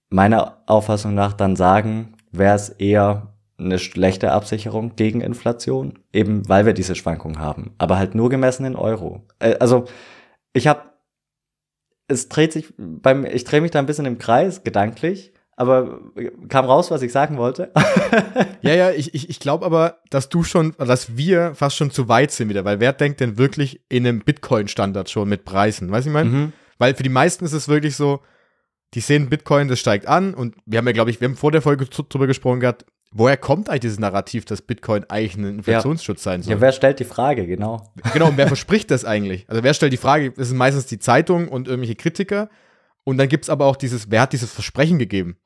[0.09, 6.64] meiner Auffassung nach dann sagen, wäre es eher eine schlechte Absicherung gegen Inflation, eben weil
[6.64, 9.27] wir diese Schwankung haben, aber halt nur gemessen in Euro.
[9.38, 9.85] Äh, also
[10.55, 10.83] ich habe,
[12.09, 16.01] es dreht sich beim, ich drehe mich da ein bisschen im Kreis gedanklich, aber
[16.49, 17.70] kam raus, was ich sagen wollte.
[18.62, 22.09] ja, ja, ich, ich, ich glaube aber, dass du schon, dass wir fast schon zu
[22.09, 25.92] weit sind wieder, weil wer denkt denn wirklich in einem Bitcoin-Standard schon mit Preisen?
[25.92, 26.31] Weißt du, ich meine?
[26.31, 26.53] Mhm.
[26.79, 28.20] Weil für die meisten ist es wirklich so,
[28.94, 31.53] die sehen Bitcoin, das steigt an und wir haben ja, glaube ich, wir haben vor
[31.53, 36.23] der Folge drüber gesprochen gehabt, woher kommt eigentlich dieses Narrativ, dass Bitcoin eigentlich ein Inflationsschutz
[36.23, 36.55] sein soll?
[36.55, 37.92] Ja, wer stellt die Frage, genau.
[38.14, 39.44] Genau, und wer verspricht das eigentlich?
[39.46, 40.31] Also wer stellt die Frage?
[40.31, 42.49] Das sind meistens die Zeitungen und irgendwelche Kritiker.
[43.05, 45.37] Und dann gibt es aber auch dieses, wer hat dieses Versprechen gegeben?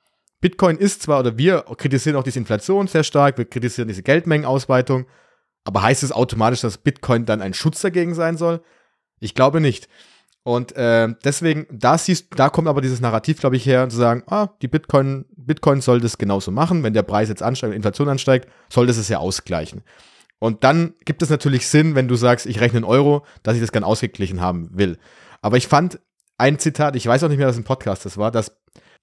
[0.45, 5.07] Bitcoin ist zwar, oder wir kritisieren auch diese Inflation sehr stark, wir kritisieren diese Geldmengenausweitung,
[5.65, 8.61] aber heißt es automatisch, dass Bitcoin dann ein Schutz dagegen sein soll?
[9.21, 9.89] Ich glaube nicht.
[10.43, 14.23] Und äh, deswegen, da siehst, da kommt aber dieses Narrativ, glaube ich, her, zu sagen,
[14.27, 18.47] ah, die Bitcoin, Bitcoin soll das genauso machen, wenn der Preis jetzt ansteigt, Inflation ansteigt,
[18.69, 19.81] soll das es ja ausgleichen.
[20.41, 23.63] Und dann gibt es natürlich Sinn, wenn du sagst, ich rechne einen Euro, dass ich
[23.63, 24.99] das gern ausgeglichen haben will.
[25.41, 26.01] Aber ich fand
[26.37, 28.55] ein Zitat, ich weiß auch nicht mehr, was ein Podcast das war, dass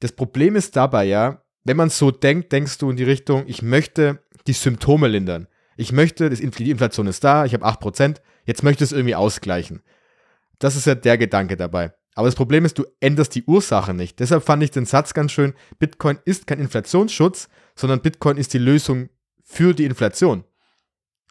[0.01, 3.61] das Problem ist dabei ja, wenn man so denkt, denkst du in die Richtung, ich
[3.61, 5.47] möchte die Symptome lindern.
[5.77, 9.81] Ich möchte, die Inflation ist da, ich habe 8%, jetzt möchte ich es irgendwie ausgleichen.
[10.59, 11.93] Das ist ja der Gedanke dabei.
[12.15, 14.19] Aber das Problem ist, du änderst die Ursache nicht.
[14.19, 18.59] Deshalb fand ich den Satz ganz schön, Bitcoin ist kein Inflationsschutz, sondern Bitcoin ist die
[18.59, 19.09] Lösung
[19.43, 20.43] für die Inflation.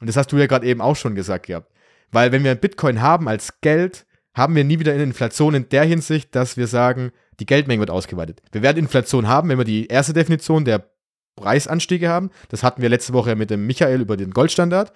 [0.01, 1.71] Und das hast du ja gerade eben auch schon gesagt gehabt.
[2.11, 5.85] Weil wenn wir Bitcoin haben als Geld, haben wir nie wieder eine Inflation in der
[5.85, 8.43] Hinsicht, dass wir sagen, die Geldmenge wird ausgeweitet.
[8.53, 10.91] Wir werden Inflation haben, wenn wir die erste Definition der
[11.37, 12.31] Preisanstiege haben.
[12.51, 14.93] Das hatten wir letzte Woche mit dem Michael über den Goldstandard,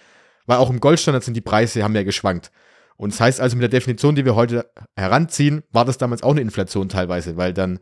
[0.46, 2.52] weil auch im Goldstandard sind die Preise, haben ja geschwankt.
[2.96, 6.30] Und das heißt also, mit der Definition, die wir heute heranziehen, war das damals auch
[6.30, 7.80] eine Inflation teilweise, weil dann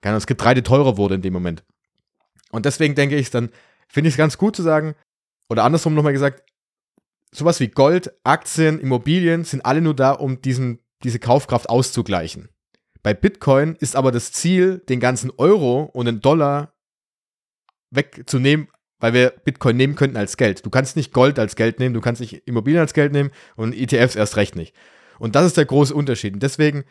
[0.00, 1.64] keine das Getreide teurer wurde in dem Moment.
[2.50, 3.48] Und deswegen denke ich, dann
[3.88, 4.94] finde ich es ganz gut zu sagen,
[5.48, 6.42] oder andersrum nochmal gesagt,
[7.32, 12.48] sowas wie Gold, Aktien, Immobilien sind alle nur da, um diesen, diese Kaufkraft auszugleichen.
[13.04, 16.74] Bei Bitcoin ist aber das Ziel, den ganzen Euro und den Dollar
[17.90, 18.66] wegzunehmen
[19.04, 20.64] weil wir Bitcoin nehmen könnten als Geld.
[20.64, 23.74] Du kannst nicht Gold als Geld nehmen, du kannst nicht Immobilien als Geld nehmen und
[23.74, 24.74] ETFs erst recht nicht.
[25.18, 26.32] Und das ist der große Unterschied.
[26.32, 26.84] Und deswegen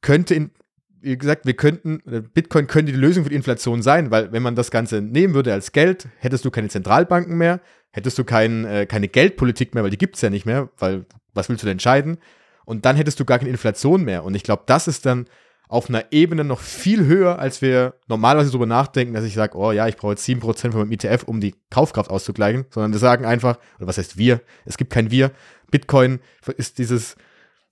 [0.00, 0.52] könnte, in,
[1.00, 2.00] wie gesagt, wir könnten,
[2.32, 5.52] Bitcoin könnte die Lösung für die Inflation sein, weil wenn man das Ganze nehmen würde
[5.52, 9.90] als Geld, hättest du keine Zentralbanken mehr, hättest du kein, äh, keine Geldpolitik mehr, weil
[9.90, 12.18] die gibt es ja nicht mehr, weil was willst du denn entscheiden?
[12.66, 14.22] Und dann hättest du gar keine Inflation mehr.
[14.22, 15.26] Und ich glaube, das ist dann
[15.68, 19.70] auf einer Ebene noch viel höher, als wir normalerweise darüber nachdenken, dass ich sage, oh
[19.70, 23.26] ja, ich brauche jetzt 7% von meinem ETF, um die Kaufkraft auszugleichen, sondern wir sagen
[23.26, 24.40] einfach, oder was heißt wir?
[24.64, 25.30] Es gibt kein wir.
[25.70, 26.20] Bitcoin
[26.56, 27.16] ist dieses,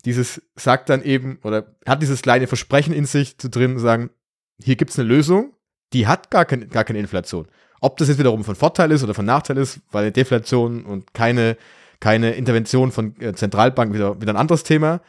[0.04, 4.10] dieses, sagt dann eben, oder hat dieses kleine Versprechen in sich zu drin, sagen,
[4.62, 5.54] hier gibt es eine Lösung,
[5.94, 7.48] die hat gar, kein, gar keine Inflation.
[7.80, 11.56] Ob das jetzt wiederum von Vorteil ist oder von Nachteil ist, weil Deflation und keine,
[12.00, 15.00] keine Intervention von äh, Zentralbanken wieder, wieder ein anderes Thema.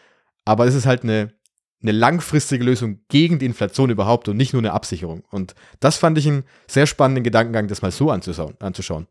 [0.45, 1.34] Aber es ist halt eine,
[1.81, 5.23] eine langfristige Lösung gegen die Inflation überhaupt und nicht nur eine Absicherung.
[5.29, 9.07] Und das fand ich einen sehr spannenden Gedankengang, das mal so anzuschauen.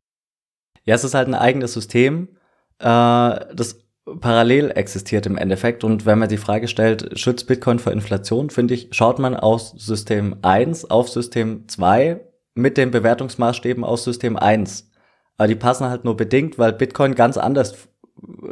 [0.84, 2.28] Ja, es ist halt ein eigenes System,
[2.78, 3.78] äh, das
[4.20, 5.84] parallel existiert im Endeffekt.
[5.84, 9.72] Und wenn man die Frage stellt, schützt Bitcoin vor Inflation, finde ich, schaut man aus
[9.72, 12.20] System 1 auf System 2
[12.54, 14.90] mit den Bewertungsmaßstäben aus System 1.
[15.36, 17.88] Aber die passen halt nur bedingt, weil Bitcoin ganz anders,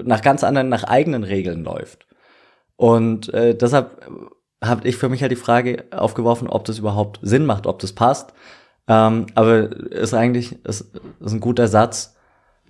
[0.04, 2.06] nach ganz anderen, nach eigenen Regeln läuft.
[2.76, 4.10] Und äh, deshalb
[4.62, 7.92] habe ich für mich halt die Frage aufgeworfen, ob das überhaupt Sinn macht, ob das
[7.92, 8.32] passt.
[8.88, 12.16] Ähm, aber ist eigentlich ist, ist ein guter Satz,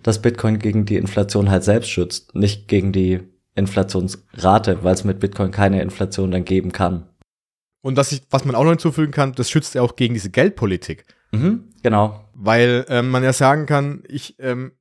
[0.02, 3.20] dass Bitcoin gegen die Inflation halt selbst schützt, nicht gegen die
[3.54, 7.08] Inflationsrate, weil es mit Bitcoin keine Inflation dann geben kann.
[7.80, 10.30] Und was, ich, was man auch noch hinzufügen kann, das schützt ja auch gegen diese
[10.30, 11.04] Geldpolitik.
[11.32, 12.24] Mhm, genau.
[12.34, 14.72] Weil ähm, man ja sagen kann, ich, ähm,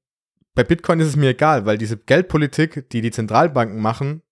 [0.55, 4.22] bei Bitcoin ist es mir egal, weil diese Geldpolitik, die die Zentralbanken machen,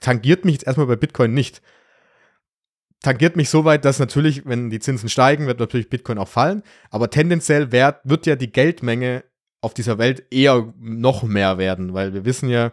[0.00, 1.62] tangiert mich jetzt erstmal bei Bitcoin nicht.
[3.02, 6.62] Tangiert mich so weit, dass natürlich, wenn die Zinsen steigen, wird natürlich Bitcoin auch fallen.
[6.90, 9.24] Aber tendenziell wird, wird ja die Geldmenge
[9.60, 12.72] auf dieser Welt eher noch mehr werden, weil wir wissen ja,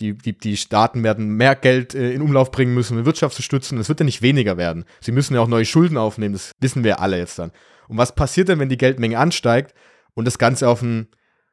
[0.00, 3.36] die, die, die Staaten werden mehr Geld äh, in Umlauf bringen müssen, um die Wirtschaft
[3.36, 3.78] zu stützen.
[3.78, 4.84] Es wird ja nicht weniger werden.
[5.00, 7.52] Sie müssen ja auch neue Schulden aufnehmen, das wissen wir alle jetzt dann.
[7.88, 9.74] Und was passiert denn, wenn die Geldmenge ansteigt
[10.14, 11.08] und das Ganze auf ein,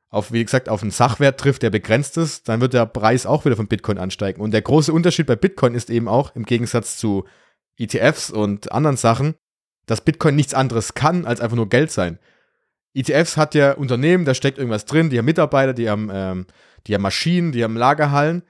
[0.09, 3.45] auf, wie gesagt, auf einen Sachwert trifft, der begrenzt ist, dann wird der Preis auch
[3.45, 4.41] wieder von Bitcoin ansteigen.
[4.41, 7.25] Und der große Unterschied bei Bitcoin ist eben auch, im Gegensatz zu
[7.77, 9.35] ETFs und anderen Sachen,
[9.85, 12.19] dass Bitcoin nichts anderes kann, als einfach nur Geld sein.
[12.93, 16.47] ETFs hat ja Unternehmen, da steckt irgendwas drin, die haben Mitarbeiter, die haben, ähm,
[16.87, 18.43] die haben Maschinen, die haben Lagerhallen.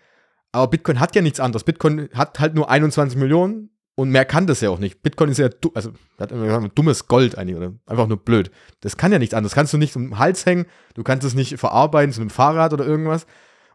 [0.52, 1.64] Aber Bitcoin hat ja nichts anderes.
[1.64, 5.02] Bitcoin hat halt nur 21 Millionen und mehr kann das ja auch nicht.
[5.02, 6.32] Bitcoin ist ja, also hat
[6.76, 8.52] dummes Gold eigentlich, oder einfach nur blöd.
[8.82, 9.54] Das kann ja nichts anderes.
[9.54, 12.30] Das kannst du nicht um den Hals hängen, du kannst es nicht verarbeiten zu einem
[12.30, 13.26] Fahrrad oder irgendwas.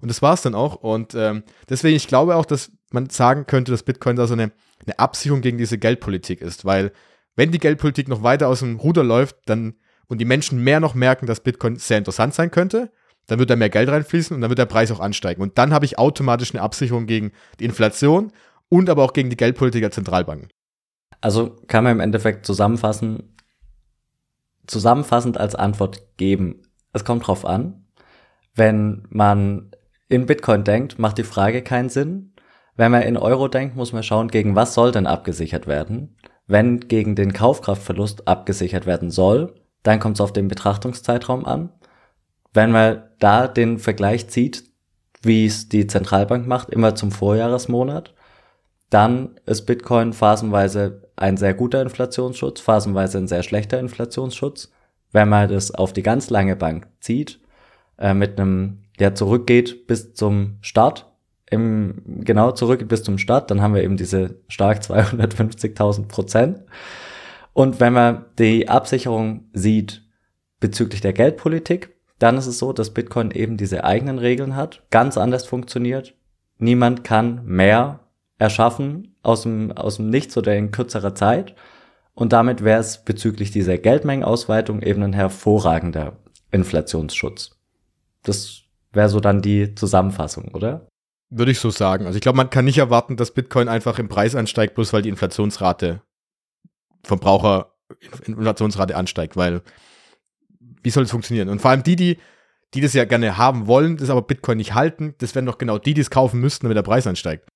[0.00, 0.76] Und das war es dann auch.
[0.76, 4.52] Und ähm, deswegen, ich glaube auch, dass man sagen könnte, dass Bitcoin da so eine,
[4.86, 6.64] eine Absicherung gegen diese Geldpolitik ist.
[6.64, 6.92] Weil,
[7.34, 9.74] wenn die Geldpolitik noch weiter aus dem Ruder läuft, dann
[10.06, 12.92] und die Menschen mehr noch merken, dass Bitcoin sehr interessant sein könnte,
[13.26, 15.42] dann wird da mehr Geld reinfließen und dann wird der Preis auch ansteigen.
[15.42, 18.30] Und dann habe ich automatisch eine Absicherung gegen die Inflation
[18.72, 20.48] und aber auch gegen die Geldpolitik der Zentralbanken.
[21.20, 23.36] Also kann man im Endeffekt zusammenfassen,
[24.66, 26.62] zusammenfassend als Antwort geben,
[26.94, 27.84] es kommt drauf an.
[28.54, 29.72] Wenn man
[30.08, 32.32] in Bitcoin denkt, macht die Frage keinen Sinn.
[32.74, 36.16] Wenn man in Euro denkt, muss man schauen, gegen was soll denn abgesichert werden.
[36.46, 41.74] Wenn gegen den Kaufkraftverlust abgesichert werden soll, dann kommt es auf den Betrachtungszeitraum an.
[42.54, 44.64] Wenn man da den Vergleich zieht,
[45.20, 48.14] wie es die Zentralbank macht, immer zum Vorjahresmonat,
[48.92, 54.70] dann ist Bitcoin phasenweise ein sehr guter Inflationsschutz, phasenweise ein sehr schlechter Inflationsschutz.
[55.12, 57.40] Wenn man das auf die ganz lange Bank zieht,
[57.98, 61.10] äh, mit einem, der zurückgeht bis zum Start,
[61.50, 66.60] im, genau zurück bis zum Start, dann haben wir eben diese stark 250.000 Prozent.
[67.54, 70.02] Und wenn man die Absicherung sieht
[70.60, 75.16] bezüglich der Geldpolitik, dann ist es so, dass Bitcoin eben diese eigenen Regeln hat, ganz
[75.16, 76.14] anders funktioniert.
[76.58, 78.01] Niemand kann mehr
[78.42, 81.54] erschaffen aus dem, aus dem Nichts oder in kürzerer Zeit.
[82.14, 86.18] Und damit wäre es bezüglich dieser Geldmengenausweitung eben ein hervorragender
[86.50, 87.56] Inflationsschutz.
[88.24, 88.62] Das
[88.92, 90.88] wäre so dann die Zusammenfassung, oder?
[91.30, 92.04] Würde ich so sagen.
[92.04, 95.02] Also ich glaube, man kann nicht erwarten, dass Bitcoin einfach im Preis ansteigt, bloß weil
[95.02, 96.02] die Inflationsrate
[97.04, 97.72] Verbraucher
[98.26, 99.62] Inflationsrate ansteigt, weil
[100.82, 101.48] wie soll es funktionieren?
[101.48, 102.18] Und vor allem die, die,
[102.74, 105.78] die das ja gerne haben wollen, das aber Bitcoin nicht halten, das wären doch genau
[105.78, 107.51] die, die es kaufen müssten, damit der Preis ansteigt.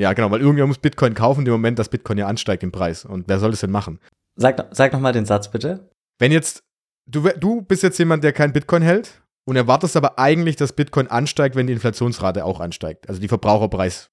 [0.00, 3.04] Ja, genau, weil irgendwer muss Bitcoin kaufen, im Moment, dass Bitcoin ja ansteigt im Preis.
[3.04, 4.00] Und wer soll das denn machen?
[4.34, 5.90] Sag, sag noch mal den Satz bitte.
[6.18, 6.62] Wenn jetzt,
[7.06, 11.08] du, du bist jetzt jemand, der kein Bitcoin hält und erwartest aber eigentlich, dass Bitcoin
[11.08, 14.08] ansteigt, wenn die Inflationsrate auch ansteigt, also die Verbraucherpreis.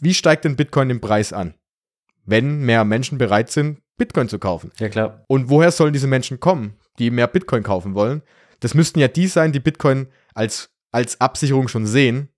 [0.00, 1.54] Wie steigt denn Bitcoin den Preis an?
[2.24, 4.70] Wenn mehr Menschen bereit sind, Bitcoin zu kaufen.
[4.78, 5.24] Ja, klar.
[5.26, 8.22] Und woher sollen diese Menschen kommen, die mehr Bitcoin kaufen wollen?
[8.60, 12.28] Das müssten ja die sein, die Bitcoin als, als Absicherung schon sehen,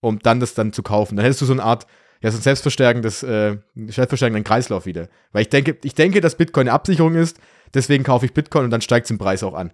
[0.00, 1.16] um dann das dann zu kaufen.
[1.16, 1.86] Dann hättest du so eine Art,
[2.22, 5.08] ja, so ein selbstverstärkendes, äh, selbstverstärkenden Kreislauf wieder.
[5.32, 7.38] Weil ich denke, ich denke, dass Bitcoin eine Absicherung ist,
[7.74, 9.72] deswegen kaufe ich Bitcoin und dann steigt es im Preis auch an.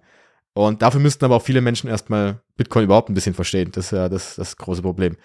[0.53, 3.71] Und dafür müssten aber auch viele Menschen erstmal Bitcoin überhaupt ein bisschen verstehen.
[3.71, 5.15] Das ist ja das, das große Problem.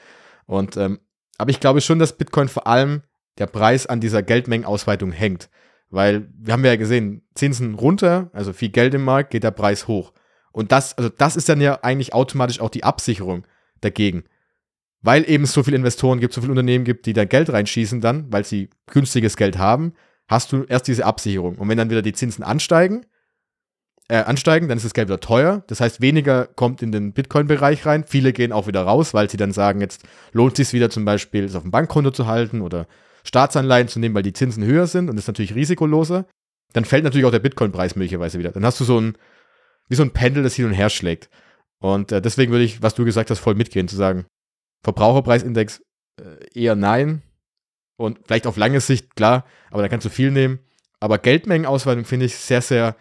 [0.46, 1.00] Und, ähm,
[1.38, 3.02] aber ich glaube schon, dass Bitcoin vor allem
[3.38, 5.48] der Preis an dieser Geldmengenausweitung hängt.
[5.90, 9.88] Weil wir haben ja gesehen, Zinsen runter, also viel Geld im Markt, geht der Preis
[9.88, 10.12] hoch.
[10.52, 13.46] Und das, also das ist dann ja eigentlich automatisch auch die Absicherung
[13.80, 14.24] dagegen.
[15.04, 18.32] Weil eben so viele Investoren gibt, so viele Unternehmen gibt, die da Geld reinschießen dann,
[18.32, 19.92] weil sie günstiges Geld haben,
[20.28, 21.56] hast du erst diese Absicherung.
[21.56, 23.04] Und wenn dann wieder die Zinsen ansteigen,
[24.08, 25.62] äh, ansteigen, dann ist das Geld wieder teuer.
[25.66, 28.04] Das heißt, weniger kommt in den Bitcoin-Bereich rein.
[28.06, 31.04] Viele gehen auch wieder raus, weil sie dann sagen, jetzt lohnt es sich wieder zum
[31.04, 32.86] Beispiel, es auf dem Bankkonto zu halten oder
[33.24, 36.26] Staatsanleihen zu nehmen, weil die Zinsen höher sind und ist natürlich risikoloser,
[36.72, 38.52] dann fällt natürlich auch der Bitcoin-Preis möglicherweise wieder.
[38.52, 39.18] Dann hast du so ein,
[39.90, 41.28] wie so ein Pendel, das hin und her schlägt.
[41.78, 44.24] Und äh, deswegen würde ich, was du gesagt hast, voll mitgehen, zu sagen,
[44.84, 45.82] Verbraucherpreisindex
[46.20, 47.22] äh, eher nein.
[47.96, 50.58] Und vielleicht auf lange Sicht, klar, aber da kannst du viel nehmen.
[51.00, 52.96] Aber Geldmengenausweitung finde ich sehr, sehr,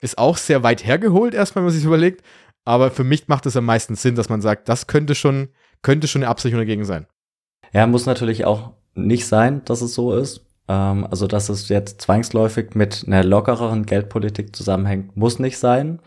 [0.00, 2.22] ist auch sehr weit hergeholt, erstmal, wenn man sich überlegt.
[2.64, 5.48] Aber für mich macht es am meisten Sinn, dass man sagt, das könnte schon,
[5.82, 7.06] könnte schon eine Absicherung dagegen sein.
[7.72, 10.44] Ja, muss natürlich auch nicht sein, dass es so ist.
[10.68, 16.00] Ähm, also, dass es jetzt zwangsläufig mit einer lockereren Geldpolitik zusammenhängt, muss nicht sein.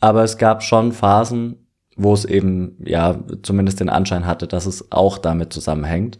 [0.00, 1.63] Aber es gab schon Phasen,
[1.96, 6.18] wo es eben, ja, zumindest den Anschein hatte, dass es auch damit zusammenhängt.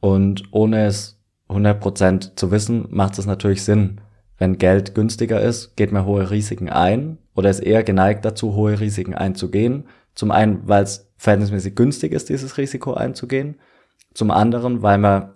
[0.00, 4.00] Und ohne es 100% zu wissen, macht es natürlich Sinn.
[4.38, 8.80] Wenn Geld günstiger ist, geht man hohe Risiken ein oder ist eher geneigt dazu, hohe
[8.80, 9.84] Risiken einzugehen.
[10.14, 13.56] Zum einen, weil es verhältnismäßig günstig ist, dieses Risiko einzugehen.
[14.12, 15.30] Zum anderen, weil man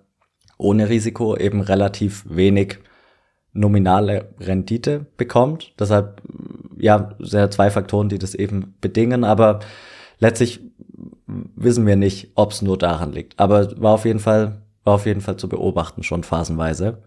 [0.57, 2.79] ohne Risiko eben relativ wenig
[3.53, 5.75] nominale Rendite bekommt.
[5.79, 6.23] Deshalb
[6.79, 9.61] ja, sehr zwei Faktoren, die das eben bedingen, aber
[10.19, 10.61] letztlich
[11.27, 13.39] wissen wir nicht, ob es nur daran liegt.
[13.39, 17.03] Aber war auf jeden Fall, war auf jeden Fall zu beobachten, schon phasenweise.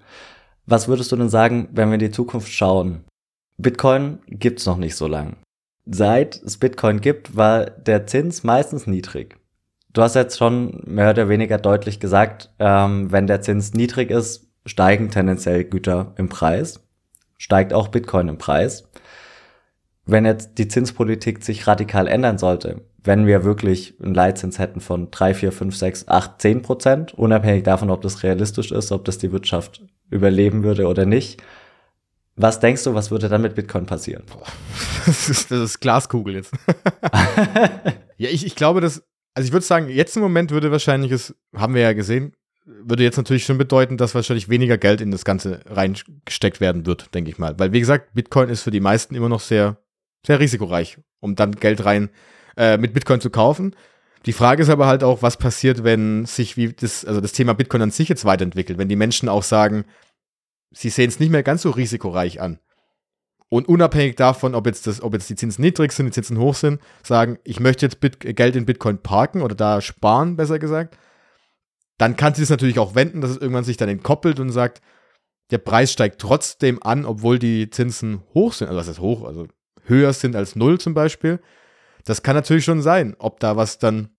[0.66, 3.04] Was würdest du denn sagen, wenn wir in die Zukunft schauen?
[3.58, 5.38] Bitcoin gibt's noch nicht so lang.
[5.86, 9.38] Seit es Bitcoin gibt, war der Zins meistens niedrig.
[9.94, 14.48] Du hast jetzt schon mehr oder weniger deutlich gesagt, ähm, wenn der Zins niedrig ist,
[14.66, 16.80] steigen tendenziell Güter im Preis,
[17.38, 18.88] steigt auch Bitcoin im Preis.
[20.12, 25.09] Wenn jetzt die Zinspolitik sich radikal ändern sollte, wenn wir wirklich einen Leitzins hätten von
[25.09, 29.20] 3, 4, 5, 6, 8, 10 Prozent, unabhängig davon, ob das realistisch ist, ob das
[29.20, 31.41] die Wirtschaft überleben würde oder nicht,
[32.36, 34.24] was denkst du, was würde dann mit Bitcoin passieren?
[35.05, 36.53] Das ist, das ist Glaskugel jetzt.
[38.18, 39.01] ja, ich, ich glaube, dass,
[39.34, 42.34] also ich würde sagen, jetzt im Moment würde wahrscheinlich es, haben wir ja gesehen,
[42.66, 47.16] würde jetzt natürlich schon bedeuten, dass wahrscheinlich weniger Geld in das Ganze reingesteckt werden wird,
[47.16, 47.57] denke ich mal.
[47.57, 49.78] Weil, wie gesagt, Bitcoin ist für die meisten immer noch sehr,
[50.26, 52.10] sehr risikoreich, um dann Geld rein
[52.58, 53.76] äh, mit Bitcoin zu kaufen.
[54.26, 57.54] Die Frage ist aber halt auch, was passiert, wenn sich wie das, also das Thema
[57.54, 59.86] Bitcoin an sich jetzt weiterentwickelt, wenn die Menschen auch sagen,
[60.72, 62.60] sie sehen es nicht mehr ganz so risikoreich an.
[63.50, 66.56] Und unabhängig davon, ob jetzt, das, ob jetzt die Zinsen niedrig sind, die Zinsen hoch
[66.56, 70.98] sind, sagen, ich möchte jetzt Bit Geld in Bitcoin parken oder da sparen, besser gesagt,
[71.98, 74.82] dann kann sie es natürlich auch wenden, dass es irgendwann sich dann entkoppelt und sagt,
[75.52, 78.70] der Preis steigt trotzdem an, obwohl die Zinsen hoch sind.
[78.70, 79.26] Also was ist hoch?
[79.26, 79.48] Also
[79.92, 81.39] höher sind als null zum Beispiel.
[82.06, 84.10] Das kann natürlich schon sein, ob da was dann,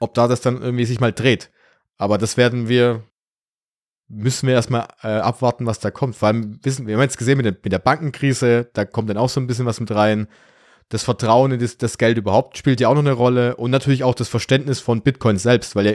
[0.00, 1.50] ob da das dann irgendwie sich mal dreht.
[1.96, 3.04] Aber das werden wir,
[4.08, 6.16] müssen wir erstmal äh, abwarten, was da kommt.
[6.16, 9.16] Vor allem wissen wir, haben jetzt gesehen mit der, mit der Bankenkrise, da kommt dann
[9.16, 10.28] auch so ein bisschen was mit rein.
[10.88, 14.04] Das Vertrauen in das, das Geld überhaupt spielt ja auch noch eine Rolle und natürlich
[14.04, 15.94] auch das Verständnis von Bitcoin selbst, weil ja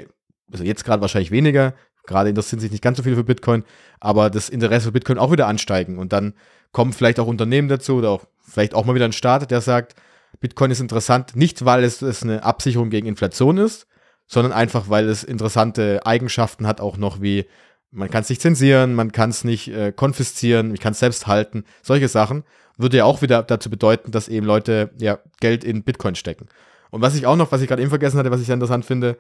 [0.52, 1.74] also jetzt gerade wahrscheinlich weniger,
[2.06, 3.64] gerade interessieren sich nicht ganz so viele für Bitcoin,
[4.00, 6.34] aber das Interesse für Bitcoin auch wieder ansteigen und dann
[6.72, 9.96] kommen vielleicht auch Unternehmen dazu oder auch vielleicht auch mal wieder ein Staat, der sagt,
[10.40, 13.88] Bitcoin ist interessant, nicht weil es, es eine Absicherung gegen Inflation ist,
[14.28, 17.46] sondern einfach, weil es interessante Eigenschaften hat, auch noch wie
[17.92, 21.26] man kann es nicht zensieren, man kann es nicht äh, konfiszieren, ich kann es selbst
[21.26, 22.44] halten, solche Sachen,
[22.78, 26.48] würde ja auch wieder dazu bedeuten, dass eben Leute ja Geld in Bitcoin stecken.
[26.92, 28.86] Und was ich auch noch, was ich gerade eben vergessen hatte, was ich sehr interessant
[28.86, 29.18] finde,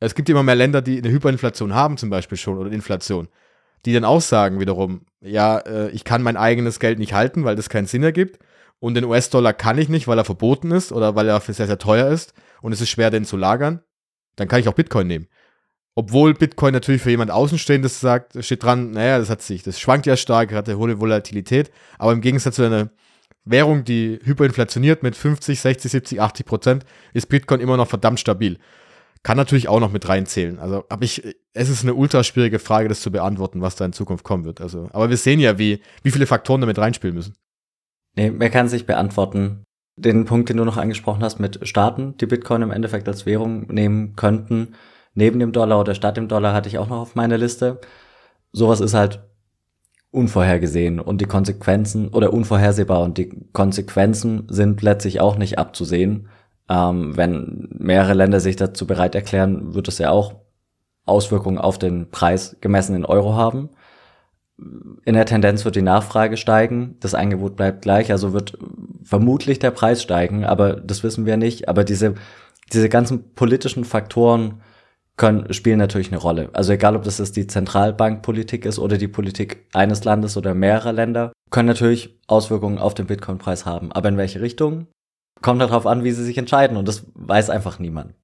[0.00, 3.28] es gibt immer mehr Länder, die eine Hyperinflation haben, zum Beispiel schon, oder Inflation,
[3.84, 7.56] die dann auch sagen wiederum, ja, äh, ich kann mein eigenes Geld nicht halten, weil
[7.56, 8.38] das keinen Sinn ergibt.
[8.80, 11.78] Und den US-Dollar kann ich nicht, weil er verboten ist oder weil er sehr, sehr
[11.78, 13.80] teuer ist und es ist schwer, den zu lagern.
[14.36, 15.28] Dann kann ich auch Bitcoin nehmen.
[15.96, 20.06] Obwohl Bitcoin natürlich für jemand Außenstehendes sagt, steht dran, naja, das hat sich, das schwankt
[20.06, 22.90] ja stark, hat eine hohe Volatilität, aber im Gegensatz zu einer
[23.44, 28.58] Währung, die hyperinflationiert mit 50, 60, 70, 80 Prozent, ist Bitcoin immer noch verdammt stabil.
[29.24, 30.60] Kann natürlich auch noch mit reinzählen.
[30.60, 33.92] Also, aber ich, es ist eine ultra schwierige Frage, das zu beantworten, was da in
[33.92, 34.60] Zukunft kommen wird.
[34.60, 37.34] Also, aber wir sehen ja, wie, wie viele Faktoren damit reinspielen müssen.
[38.18, 39.62] Nee, wer kann sich beantworten?
[39.94, 43.72] Den Punkt, den du noch angesprochen hast mit Staaten, die Bitcoin im Endeffekt als Währung
[43.72, 44.74] nehmen könnten,
[45.14, 47.80] neben dem Dollar oder statt dem Dollar hatte ich auch noch auf meiner Liste.
[48.50, 49.20] Sowas ist halt
[50.10, 56.28] unvorhergesehen und die Konsequenzen oder unvorhersehbar und die Konsequenzen sind letztlich auch nicht abzusehen.
[56.68, 60.34] Ähm, wenn mehrere Länder sich dazu bereit erklären, wird es ja auch
[61.04, 63.70] Auswirkungen auf den Preis gemessen in Euro haben.
[65.04, 68.58] In der Tendenz wird die Nachfrage steigen, das Angebot bleibt gleich, also wird
[69.04, 71.68] vermutlich der Preis steigen, aber das wissen wir nicht.
[71.68, 72.14] Aber diese,
[72.72, 74.60] diese ganzen politischen Faktoren
[75.16, 76.50] können, spielen natürlich eine Rolle.
[76.52, 80.92] Also egal, ob das jetzt die Zentralbankpolitik ist oder die Politik eines Landes oder mehrerer
[80.92, 83.92] Länder, können natürlich Auswirkungen auf den Bitcoin-Preis haben.
[83.92, 84.88] Aber in welche Richtung?
[85.42, 88.14] kommt darauf an, wie sie sich entscheiden und das weiß einfach niemand.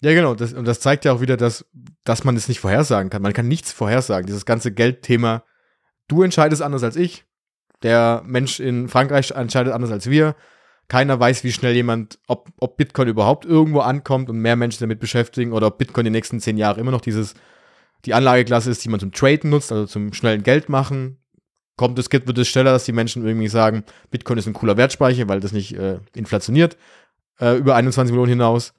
[0.00, 0.34] Ja, genau.
[0.34, 1.66] Das, und das zeigt ja auch wieder, dass,
[2.04, 3.22] dass man es nicht vorhersagen kann.
[3.22, 4.26] Man kann nichts vorhersagen.
[4.26, 5.42] Dieses ganze Geldthema,
[6.08, 7.24] du entscheidest anders als ich.
[7.82, 10.34] Der Mensch in Frankreich entscheidet anders als wir.
[10.88, 15.00] Keiner weiß, wie schnell jemand, ob, ob Bitcoin überhaupt irgendwo ankommt und mehr Menschen damit
[15.00, 17.34] beschäftigen oder ob Bitcoin die nächsten zehn Jahre immer noch dieses,
[18.06, 21.18] die Anlageklasse ist, die man zum Traden nutzt, also zum schnellen Geld machen
[21.78, 25.28] kommt es, wird es schneller, dass die Menschen irgendwie sagen, Bitcoin ist ein cooler Wertspeicher,
[25.28, 26.76] weil das nicht äh, inflationiert
[27.40, 28.74] äh, über 21 Millionen hinaus.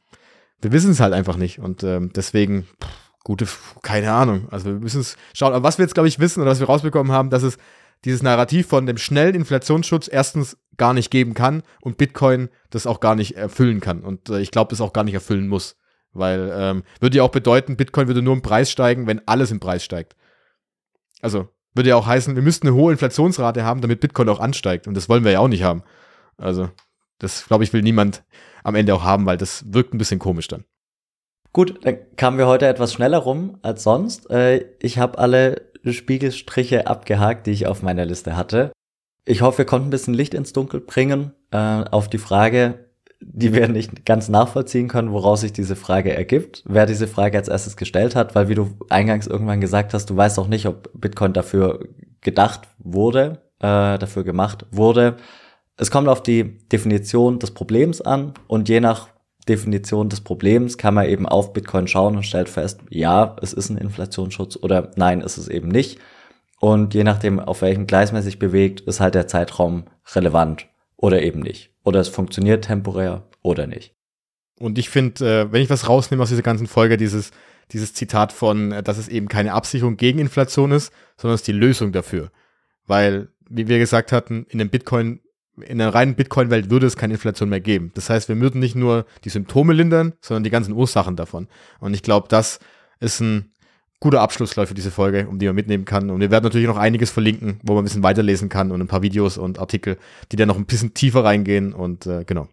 [0.62, 3.48] Wir wissen es halt einfach nicht und ähm, deswegen pff, gute,
[3.82, 4.48] keine Ahnung.
[4.52, 5.54] Also wir müssen es schauen.
[5.54, 7.58] Aber was wir jetzt glaube ich wissen oder was wir rausbekommen haben, dass es
[8.06, 13.02] dieses Narrativ von dem schnellen Inflationsschutz erstens gar nicht geben kann und Bitcoin das auch
[13.02, 15.76] gar nicht erfüllen kann und äh, ich glaube, das auch gar nicht erfüllen muss.
[16.12, 19.60] Weil ähm, würde ja auch bedeuten, Bitcoin würde nur im Preis steigen, wenn alles im
[19.60, 20.16] Preis steigt.
[21.22, 24.88] Also würde ja auch heißen, wir müssten eine hohe Inflationsrate haben, damit Bitcoin auch ansteigt.
[24.88, 25.84] Und das wollen wir ja auch nicht haben.
[26.38, 26.70] Also,
[27.20, 28.24] das glaube ich, will niemand
[28.64, 30.66] am Ende auch haben, weil das wirkt ein bisschen komisch dann.
[31.52, 34.30] Gut, dann kamen wir heute etwas schneller rum als sonst.
[34.30, 38.72] Äh, ich habe alle Spiegelstriche abgehakt, die ich auf meiner Liste hatte.
[39.26, 41.34] Ich hoffe, wir konnten ein bisschen Licht ins Dunkel bringen.
[41.52, 42.86] äh, auf die Frage,
[43.22, 47.48] die wir nicht ganz nachvollziehen können, woraus sich diese Frage ergibt, wer diese Frage als
[47.48, 50.90] erstes gestellt hat, weil wie du eingangs irgendwann gesagt hast, du weißt auch nicht, ob
[50.94, 51.88] Bitcoin dafür
[52.22, 55.18] gedacht wurde, äh, dafür gemacht wurde.
[55.78, 59.10] Es kommt auf die Definition des Problems an und je nach
[59.50, 63.70] Definition des Problems kann man eben auf Bitcoin schauen und stellt fest, ja, es ist
[63.70, 66.00] ein Inflationsschutz oder nein, ist es eben nicht.
[66.60, 71.22] Und je nachdem, auf welchem Gleis man sich bewegt, ist halt der Zeitraum relevant oder
[71.22, 71.72] eben nicht.
[71.84, 73.96] Oder es funktioniert temporär oder nicht.
[74.60, 77.32] Und ich finde, äh, wenn ich was rausnehme aus dieser ganzen Folge, dieses,
[77.72, 81.48] dieses Zitat von, äh, dass es eben keine Absicherung gegen Inflation ist, sondern es ist
[81.48, 82.30] die Lösung dafür.
[82.86, 85.22] Weil, wie wir gesagt hatten, in dem Bitcoin,
[85.62, 87.92] in der reinen Bitcoin-Welt würde es keine Inflation mehr geben.
[87.96, 91.48] Das heißt, wir würden nicht nur die Symptome lindern, sondern die ganzen Ursachen davon.
[91.80, 92.60] Und ich glaube, das
[93.00, 93.52] ist ein
[94.00, 96.10] guter Abschluss, für diese Folge, um die man mitnehmen kann.
[96.10, 98.88] Und wir werden natürlich noch einiges verlinken, wo man ein bisschen weiterlesen kann und ein
[98.88, 99.98] paar Videos und Artikel,
[100.32, 101.74] die dann noch ein bisschen tiefer reingehen.
[101.74, 102.48] Und äh, genau.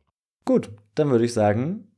[0.44, 1.88] Gut, dann würde ich sagen,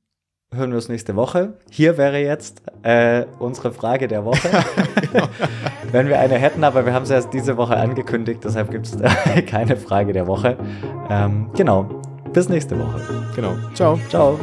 [0.54, 1.54] hören wir uns nächste Woche.
[1.70, 4.48] Hier wäre jetzt äh, unsere Frage der Woche.
[5.12, 5.28] genau.
[5.92, 8.96] Wenn wir eine hätten, aber wir haben sie erst diese Woche angekündigt, deshalb gibt es
[9.46, 10.56] keine Frage der Woche.
[11.08, 12.02] Ähm, genau.
[12.32, 13.00] Bis nächste Woche.
[13.34, 13.54] Genau.
[13.74, 13.98] Ciao.
[14.08, 14.38] Ciao.